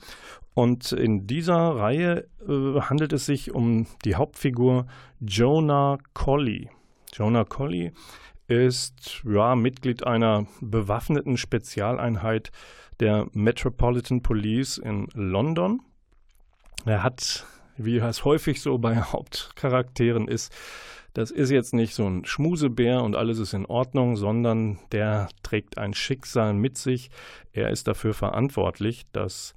Und 0.54 0.90
in 0.90 1.26
dieser 1.26 1.54
Reihe 1.54 2.28
äh, 2.48 2.80
handelt 2.80 3.12
es 3.12 3.26
sich 3.26 3.54
um 3.54 3.86
die 4.04 4.16
Hauptfigur 4.16 4.86
Jonah 5.20 5.98
Colley. 6.14 6.70
Jonah 7.12 7.44
Colley 7.44 7.92
ist 8.46 9.22
ja, 9.24 9.54
Mitglied 9.54 10.06
einer 10.06 10.46
bewaffneten 10.60 11.36
Spezialeinheit 11.36 12.50
der 13.00 13.28
Metropolitan 13.32 14.22
Police 14.22 14.78
in 14.78 15.08
London. 15.14 15.82
Er 16.84 17.02
hat, 17.02 17.46
wie 17.76 17.98
es 17.98 18.24
häufig 18.24 18.60
so 18.60 18.78
bei 18.78 18.96
Hauptcharakteren 19.12 20.28
ist, 20.28 20.52
das 21.14 21.30
ist 21.30 21.50
jetzt 21.50 21.74
nicht 21.74 21.94
so 21.94 22.08
ein 22.08 22.24
Schmusebär 22.24 23.02
und 23.02 23.16
alles 23.16 23.38
ist 23.38 23.52
in 23.52 23.66
Ordnung, 23.66 24.16
sondern 24.16 24.78
der 24.92 25.28
trägt 25.42 25.76
ein 25.76 25.94
Schicksal 25.94 26.54
mit 26.54 26.78
sich. 26.78 27.10
Er 27.52 27.70
ist 27.70 27.88
dafür 27.88 28.14
verantwortlich, 28.14 29.04
dass 29.12 29.54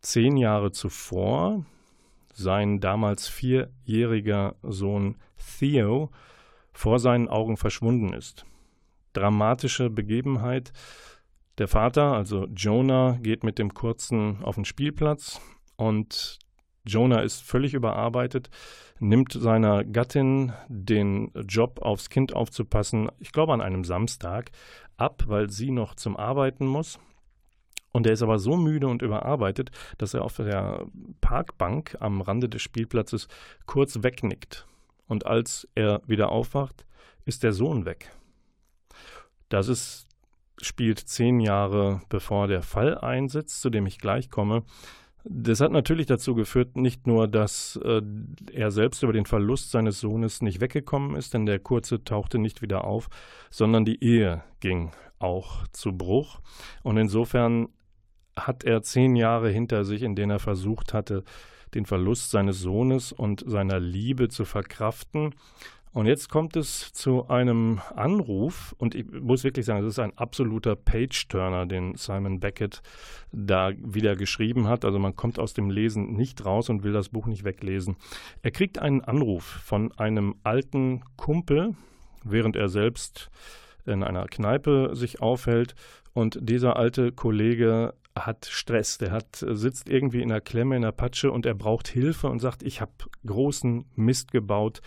zehn 0.00 0.36
Jahre 0.36 0.72
zuvor 0.72 1.64
sein 2.32 2.80
damals 2.80 3.28
vierjähriger 3.28 4.56
Sohn 4.62 5.16
Theo 5.58 6.10
vor 6.74 6.98
seinen 6.98 7.28
Augen 7.28 7.56
verschwunden 7.56 8.12
ist. 8.12 8.44
Dramatische 9.14 9.88
Begebenheit. 9.88 10.72
Der 11.56 11.68
Vater, 11.68 12.12
also 12.12 12.46
Jonah, 12.54 13.18
geht 13.22 13.44
mit 13.44 13.58
dem 13.58 13.72
Kurzen 13.72 14.42
auf 14.42 14.56
den 14.56 14.64
Spielplatz 14.64 15.40
und 15.76 16.38
Jonah 16.84 17.20
ist 17.20 17.42
völlig 17.42 17.72
überarbeitet, 17.72 18.50
nimmt 18.98 19.32
seiner 19.32 19.84
Gattin 19.84 20.52
den 20.68 21.30
Job, 21.48 21.80
aufs 21.80 22.10
Kind 22.10 22.34
aufzupassen, 22.34 23.08
ich 23.18 23.32
glaube 23.32 23.54
an 23.54 23.62
einem 23.62 23.84
Samstag, 23.84 24.50
ab, 24.96 25.24
weil 25.26 25.48
sie 25.50 25.70
noch 25.70 25.94
zum 25.94 26.16
Arbeiten 26.16 26.66
muss. 26.66 26.98
Und 27.92 28.06
er 28.06 28.12
ist 28.12 28.22
aber 28.22 28.38
so 28.38 28.56
müde 28.56 28.88
und 28.88 29.02
überarbeitet, 29.02 29.70
dass 29.98 30.14
er 30.14 30.24
auf 30.24 30.36
der 30.36 30.84
Parkbank 31.20 31.96
am 32.00 32.20
Rande 32.20 32.48
des 32.48 32.60
Spielplatzes 32.60 33.28
kurz 33.66 34.02
wegnickt. 34.02 34.66
Und 35.06 35.26
als 35.26 35.68
er 35.74 36.02
wieder 36.06 36.30
aufwacht, 36.30 36.86
ist 37.24 37.42
der 37.42 37.52
Sohn 37.52 37.84
weg. 37.84 38.10
Das 39.48 39.68
ist, 39.68 40.08
spielt 40.60 40.98
zehn 40.98 41.40
Jahre 41.40 42.00
bevor 42.08 42.48
der 42.48 42.62
Fall 42.62 42.98
einsetzt, 42.98 43.60
zu 43.60 43.70
dem 43.70 43.86
ich 43.86 43.98
gleich 43.98 44.30
komme. 44.30 44.64
Das 45.26 45.60
hat 45.60 45.72
natürlich 45.72 46.06
dazu 46.06 46.34
geführt, 46.34 46.76
nicht 46.76 47.06
nur, 47.06 47.28
dass 47.28 47.80
äh, 47.82 48.02
er 48.52 48.70
selbst 48.70 49.02
über 49.02 49.14
den 49.14 49.24
Verlust 49.24 49.70
seines 49.70 50.00
Sohnes 50.00 50.42
nicht 50.42 50.60
weggekommen 50.60 51.16
ist, 51.16 51.32
denn 51.32 51.46
der 51.46 51.58
Kurze 51.58 52.04
tauchte 52.04 52.38
nicht 52.38 52.60
wieder 52.60 52.84
auf, 52.84 53.08
sondern 53.50 53.86
die 53.86 54.04
Ehe 54.04 54.44
ging 54.60 54.92
auch 55.18 55.66
zu 55.68 55.96
Bruch. 55.96 56.40
Und 56.82 56.98
insofern 56.98 57.68
hat 58.36 58.64
er 58.64 58.82
zehn 58.82 59.16
Jahre 59.16 59.48
hinter 59.48 59.84
sich, 59.84 60.02
in 60.02 60.14
denen 60.14 60.32
er 60.32 60.40
versucht 60.40 60.92
hatte, 60.92 61.24
den 61.74 61.86
Verlust 61.86 62.30
seines 62.30 62.60
Sohnes 62.60 63.12
und 63.12 63.44
seiner 63.46 63.80
Liebe 63.80 64.28
zu 64.28 64.44
verkraften. 64.44 65.34
Und 65.94 66.06
jetzt 66.06 66.28
kommt 66.28 66.56
es 66.56 66.92
zu 66.92 67.28
einem 67.28 67.80
Anruf, 67.94 68.74
und 68.78 68.96
ich 68.96 69.06
muss 69.12 69.44
wirklich 69.44 69.64
sagen, 69.64 69.84
es 69.84 69.92
ist 69.92 70.00
ein 70.00 70.18
absoluter 70.18 70.74
Page-Turner, 70.74 71.66
den 71.66 71.94
Simon 71.94 72.40
Beckett 72.40 72.82
da 73.30 73.70
wieder 73.76 74.16
geschrieben 74.16 74.66
hat. 74.66 74.84
Also 74.84 74.98
man 74.98 75.14
kommt 75.14 75.38
aus 75.38 75.54
dem 75.54 75.70
Lesen 75.70 76.14
nicht 76.14 76.44
raus 76.44 76.68
und 76.68 76.82
will 76.82 76.92
das 76.92 77.10
Buch 77.10 77.26
nicht 77.26 77.44
weglesen. 77.44 77.94
Er 78.42 78.50
kriegt 78.50 78.80
einen 78.80 79.02
Anruf 79.02 79.44
von 79.44 79.92
einem 79.92 80.34
alten 80.42 81.04
Kumpel, 81.16 81.76
während 82.24 82.56
er 82.56 82.68
selbst 82.68 83.30
in 83.86 84.02
einer 84.02 84.26
Kneipe 84.26 84.96
sich 84.96 85.22
aufhält. 85.22 85.76
Und 86.12 86.38
dieser 86.42 86.76
alte 86.76 87.12
Kollege 87.12 87.94
hat 88.16 88.46
Stress, 88.46 88.98
der 88.98 89.10
hat, 89.10 89.44
sitzt 89.46 89.88
irgendwie 89.88 90.22
in 90.22 90.28
der 90.28 90.40
Klemme, 90.40 90.76
in 90.76 90.82
der 90.82 90.92
Patsche 90.92 91.32
und 91.32 91.46
er 91.46 91.54
braucht 91.54 91.88
Hilfe 91.88 92.28
und 92.28 92.38
sagt, 92.38 92.62
ich 92.62 92.80
habe 92.80 92.92
großen 93.24 93.84
Mist 93.96 94.32
gebaut 94.32 94.80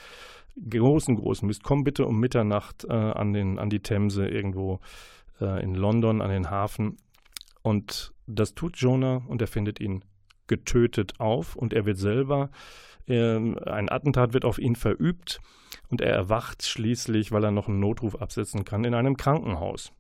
großen, 0.70 1.16
großen 1.16 1.48
Mist. 1.48 1.64
Komm 1.64 1.84
bitte 1.84 2.06
um 2.06 2.20
Mitternacht 2.20 2.86
äh, 2.86 2.94
an, 2.94 3.34
den, 3.34 3.60
an 3.60 3.70
die 3.70 3.82
Themse 3.82 4.28
irgendwo 4.28 4.80
äh, 5.40 5.64
in 5.64 5.76
London, 5.76 6.22
an 6.22 6.30
den 6.30 6.50
Hafen. 6.50 6.98
Und 7.62 8.14
das 8.26 8.56
tut 8.56 8.78
Jonah 8.78 9.22
und 9.28 9.42
er 9.42 9.48
findet 9.48 9.80
ihn 9.80 10.04
getötet 10.48 11.20
auf 11.20 11.56
und 11.56 11.74
er 11.74 11.86
wird 11.86 11.98
selber, 11.98 12.50
äh, 13.08 13.36
ein 13.36 13.90
Attentat 13.90 14.34
wird 14.34 14.46
auf 14.46 14.60
ihn 14.60 14.76
verübt 14.76 15.42
und 15.90 16.02
er 16.02 16.14
erwacht 16.14 16.66
schließlich, 16.66 17.32
weil 17.32 17.44
er 17.44 17.52
noch 17.52 17.68
einen 17.68 17.80
Notruf 17.80 18.16
absetzen 18.16 18.64
kann, 18.64 18.86
in 18.86 18.94
einem 18.94 19.18
Krankenhaus. 19.18 19.92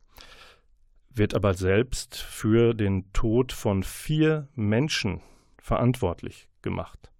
Wird 1.17 1.33
aber 1.33 1.55
selbst 1.55 2.15
für 2.15 2.75
den 2.75 3.11
Tod 3.11 3.51
von 3.51 3.81
vier 3.81 4.47
Menschen 4.53 5.21
verantwortlich 5.57 6.47
gemacht. 6.61 7.11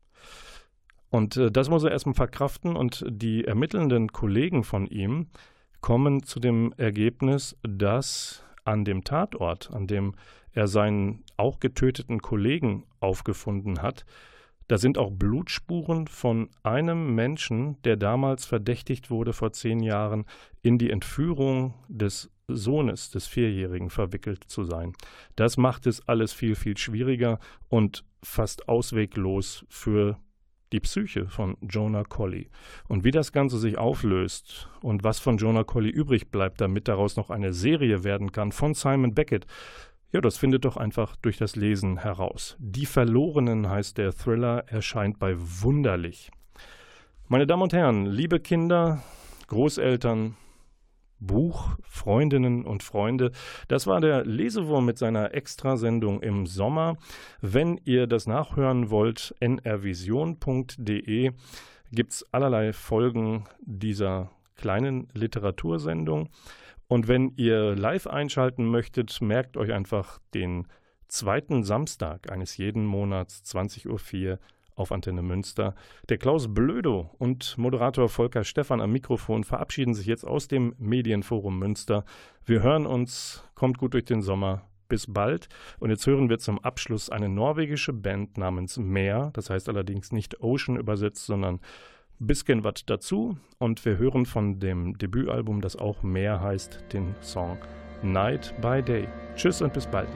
Und 1.10 1.36
äh, 1.38 1.52
das 1.52 1.70
muss 1.70 1.84
er 1.84 1.92
erstmal 1.92 2.14
verkraften 2.14 2.76
und 2.76 3.04
die 3.10 3.46
ermittelnden 3.46 4.12
Kollegen 4.12 4.64
von 4.64 4.86
ihm 4.86 5.28
kommen 5.82 6.22
zu 6.22 6.40
dem 6.40 6.74
Ergebnis, 6.78 7.58
dass 7.64 8.44
an 8.66 8.86
dem 8.86 9.04
Tatort, 9.04 9.72
an 9.72 9.88
dem 9.88 10.14
er 10.52 10.68
seinen 10.68 11.24
auch 11.36 11.60
getöteten 11.60 12.22
Kollegen 12.22 12.86
aufgefunden 13.00 13.82
hat, 13.82 14.06
da 14.68 14.78
sind 14.78 14.98
auch 14.98 15.12
Blutspuren 15.12 16.08
von 16.08 16.50
einem 16.62 17.16
Menschen, 17.16 17.82
der 17.84 17.96
damals 17.96 18.46
verdächtigt 18.46 19.10
wurde, 19.10 19.34
vor 19.34 19.54
zehn 19.54 19.80
Jahren 19.80 20.26
in 20.62 20.78
die 20.78 20.92
Entführung 20.92 21.74
des 21.88 22.30
Sohnes 22.50 23.12
des 23.12 23.28
Vierjährigen 23.28 23.90
verwickelt 23.90 24.44
zu 24.48 24.64
sein. 24.64 24.94
Das 25.36 25.58
macht 25.58 25.86
es 25.86 26.08
alles 26.08 26.32
viel, 26.32 26.56
viel 26.56 26.78
schwieriger 26.78 27.40
und 27.68 28.06
fast 28.24 28.70
ausweglos 28.70 29.66
für 29.68 30.18
die 30.72 30.80
Psyche 30.80 31.28
von 31.28 31.58
Jonah 31.62 32.04
Colley. 32.04 32.50
Und 32.88 33.04
wie 33.04 33.12
das 33.12 33.32
Ganze 33.32 33.58
sich 33.58 33.78
auflöst 33.78 34.70
und 34.82 35.04
was 35.04 35.20
von 35.20 35.38
Jonah 35.38 35.64
Colley 35.64 35.90
übrig 35.90 36.30
bleibt, 36.30 36.62
damit 36.62 36.88
daraus 36.88 37.18
noch 37.18 37.30
eine 37.30 37.54
Serie 37.54 38.04
werden 38.04 38.32
kann 38.32 38.52
von 38.52 38.74
Simon 38.74 39.14
Beckett, 39.14 39.46
ja, 40.14 40.22
das 40.22 40.38
findet 40.38 40.64
doch 40.64 40.78
einfach 40.78 41.18
durch 41.18 41.38
das 41.38 41.58
Lesen 41.58 41.98
heraus. 41.98 42.56
Die 42.60 42.86
Verlorenen 42.86 43.70
heißt 43.70 43.98
der 43.98 44.14
Thriller, 44.14 44.64
erscheint 44.68 45.20
bei 45.20 45.36
Wunderlich. 45.38 46.32
Meine 47.28 47.46
Damen 47.46 47.64
und 47.64 47.74
Herren, 47.74 48.06
liebe 48.06 48.40
Kinder, 48.40 49.04
Großeltern, 49.48 50.38
Buch, 51.20 51.78
Freundinnen 51.84 52.66
und 52.66 52.84
Freunde. 52.84 53.32
Das 53.68 53.88
war 53.88 54.02
der 54.02 54.26
Lesewurm 54.26 54.86
mit 54.86 54.98
seiner 54.98 55.34
Extrasendung 55.34 56.22
im 56.22 56.46
Sommer. 56.46 56.98
Wenn 57.42 57.80
ihr 57.86 58.08
das 58.08 58.28
nachhören 58.28 58.90
wollt, 58.90 59.36
nrvision.de 59.40 61.32
gibt 61.92 62.14
es 62.14 62.26
allerlei 62.34 62.74
Folgen 62.74 63.46
dieser 63.62 64.32
kleinen 64.56 65.08
Literatursendung. 65.14 66.30
Und 66.88 67.08
wenn 67.08 67.34
ihr 67.36 67.76
live 67.76 68.08
einschalten 68.08 68.66
möchtet, 68.66 69.22
merkt 69.22 69.58
euch 69.58 69.74
einfach 69.74 70.20
den 70.34 70.68
zweiten 71.08 71.64
Samstag 71.64 72.32
eines 72.32 72.58
jeden 72.58 72.86
Monats, 72.86 73.42
20.04 73.46 74.32
Uhr, 74.32 74.40
auf 74.78 74.94
Antenne 74.94 75.22
Münster. 75.22 75.76
Der 76.08 76.18
Klaus 76.18 76.54
Blödo 76.54 77.10
und 77.18 77.58
Moderator 77.58 78.08
Volker 78.08 78.46
Stephan 78.46 78.80
am 78.80 78.92
Mikrofon 78.92 79.44
verabschieden 79.44 79.94
sich 79.94 80.06
jetzt 80.06 80.26
aus 80.26 80.48
dem 80.48 80.74
Medienforum 80.78 81.60
Münster. 81.60 82.06
Wir 82.46 82.62
hören 82.64 82.86
uns, 82.86 83.44
kommt 83.56 83.78
gut 83.78 83.94
durch 83.94 84.06
den 84.06 84.22
Sommer. 84.22 84.64
Bis 84.90 85.06
bald. 85.06 85.50
Und 85.80 85.90
jetzt 85.90 86.08
hören 86.08 86.30
wir 86.30 86.40
zum 86.40 86.60
Abschluss 86.60 87.10
eine 87.10 87.28
norwegische 87.28 87.92
Band 87.92 88.38
namens 88.38 88.78
Meer. 88.78 89.32
Das 89.34 89.50
heißt 89.50 89.68
allerdings 89.68 90.14
nicht 90.14 90.40
Ocean 90.42 90.78
übersetzt, 90.78 91.26
sondern 91.26 91.60
bisschen 92.20 92.64
was 92.64 92.86
dazu 92.86 93.38
und 93.60 93.84
wir 93.86 93.98
hören 93.98 94.26
von 94.26 94.60
dem 94.60 94.98
Debütalbum, 94.98 95.62
das 95.62 95.76
auch 95.76 96.04
mehr 96.04 96.42
heißt, 96.42 96.86
den 96.94 97.16
Song 97.22 97.58
Night 98.02 98.54
by 98.62 98.82
Day. 98.82 99.08
Tschüss 99.36 99.62
und 99.62 99.74
bis 99.74 99.88
bald. 99.88 100.10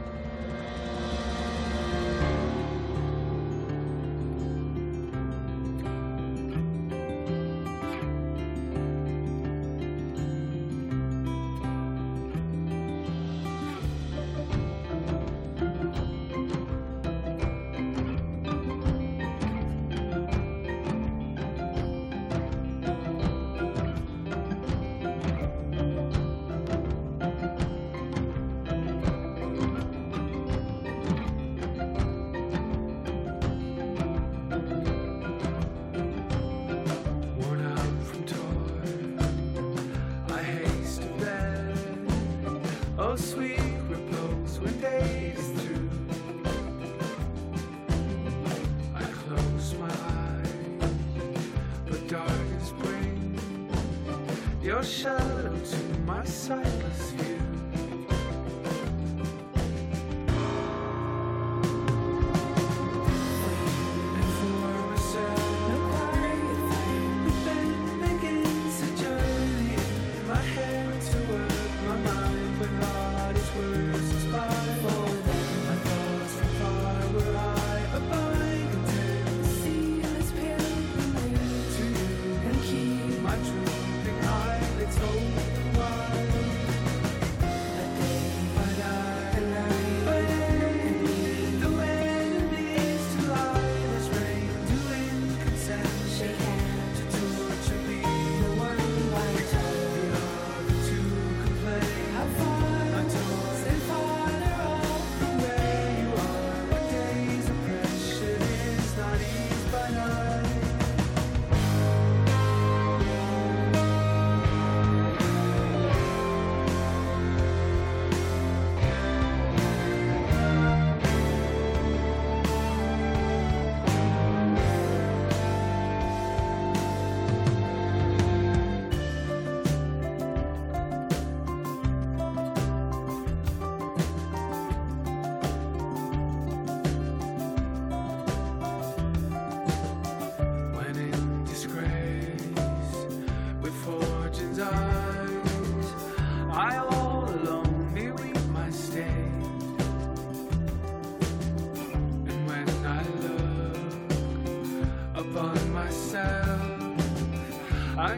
ocean 54.81 55.80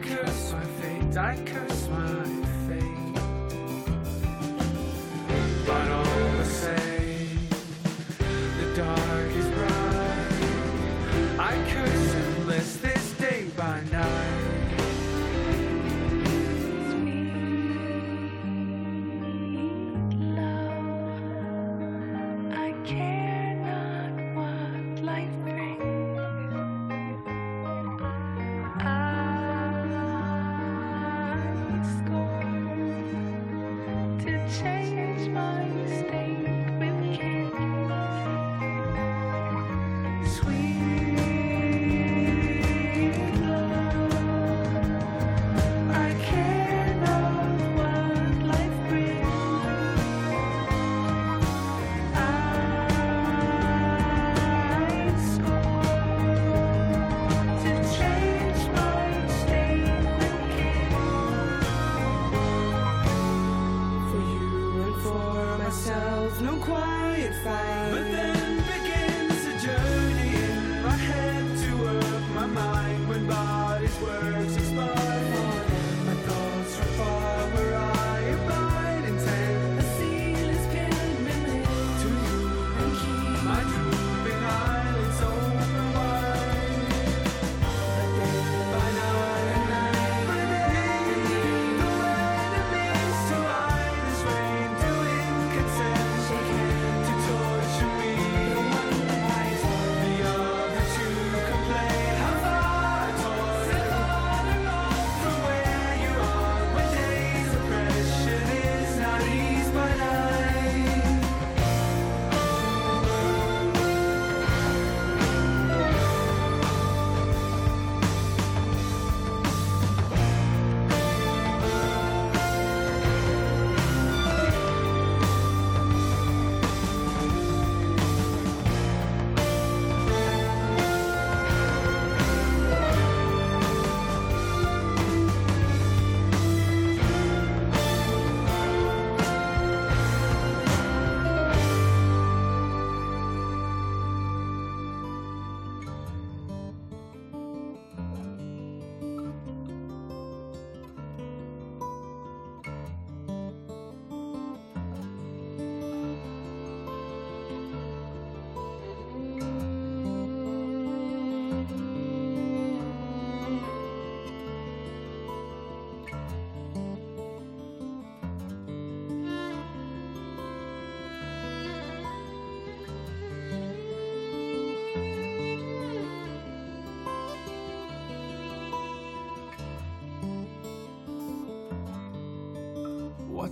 score. 0.02 0.24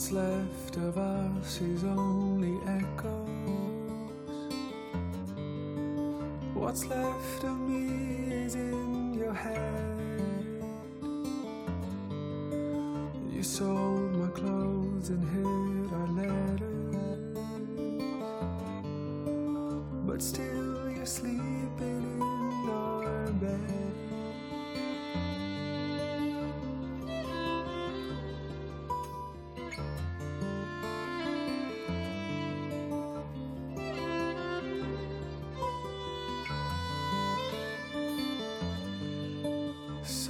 what's 0.03 0.11
left 0.11 0.76
of 0.78 0.98
us 0.98 1.61
is 1.61 1.84
only 1.84 2.59
echoes. 2.66 3.28
What's 6.55 6.86
left 6.86 7.44
of 7.44 7.57
me 7.61 8.34
is 8.34 8.57
in 8.57 9.14
your 9.14 9.32
head. 9.32 10.64
You 13.32 13.44
sold. 13.44 14.01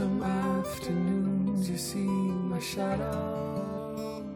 Some 0.02 0.20
afternoons 0.24 1.70
you 1.70 1.78
see 1.78 2.10
my 2.52 2.58
shadow, 2.58 4.26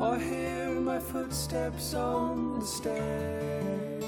or 0.00 0.16
hear 0.16 0.70
my 0.70 1.00
footsteps 1.00 1.94
on 1.94 2.60
the 2.60 2.64
stairs. 2.64 4.04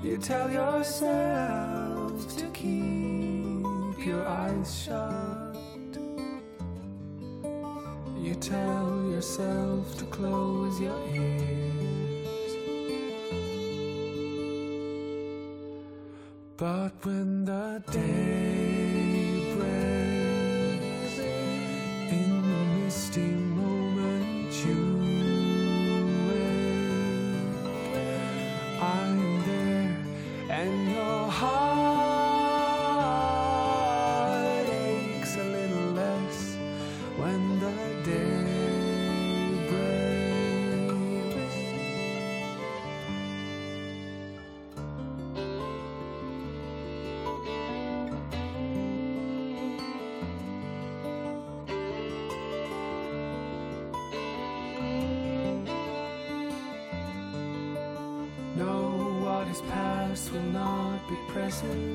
You 0.00 0.16
tell 0.18 0.48
yourself 0.48 2.36
to 2.36 2.46
keep 2.52 4.06
your 4.06 4.24
eyes 4.24 4.84
shut. 4.84 5.98
You 8.16 8.36
tell 8.36 9.08
yourself 9.10 9.98
to 9.98 10.04
close 10.04 10.80
your 10.80 11.00
ears. 11.12 11.43
Thank 61.64 61.78
you. 61.88 61.93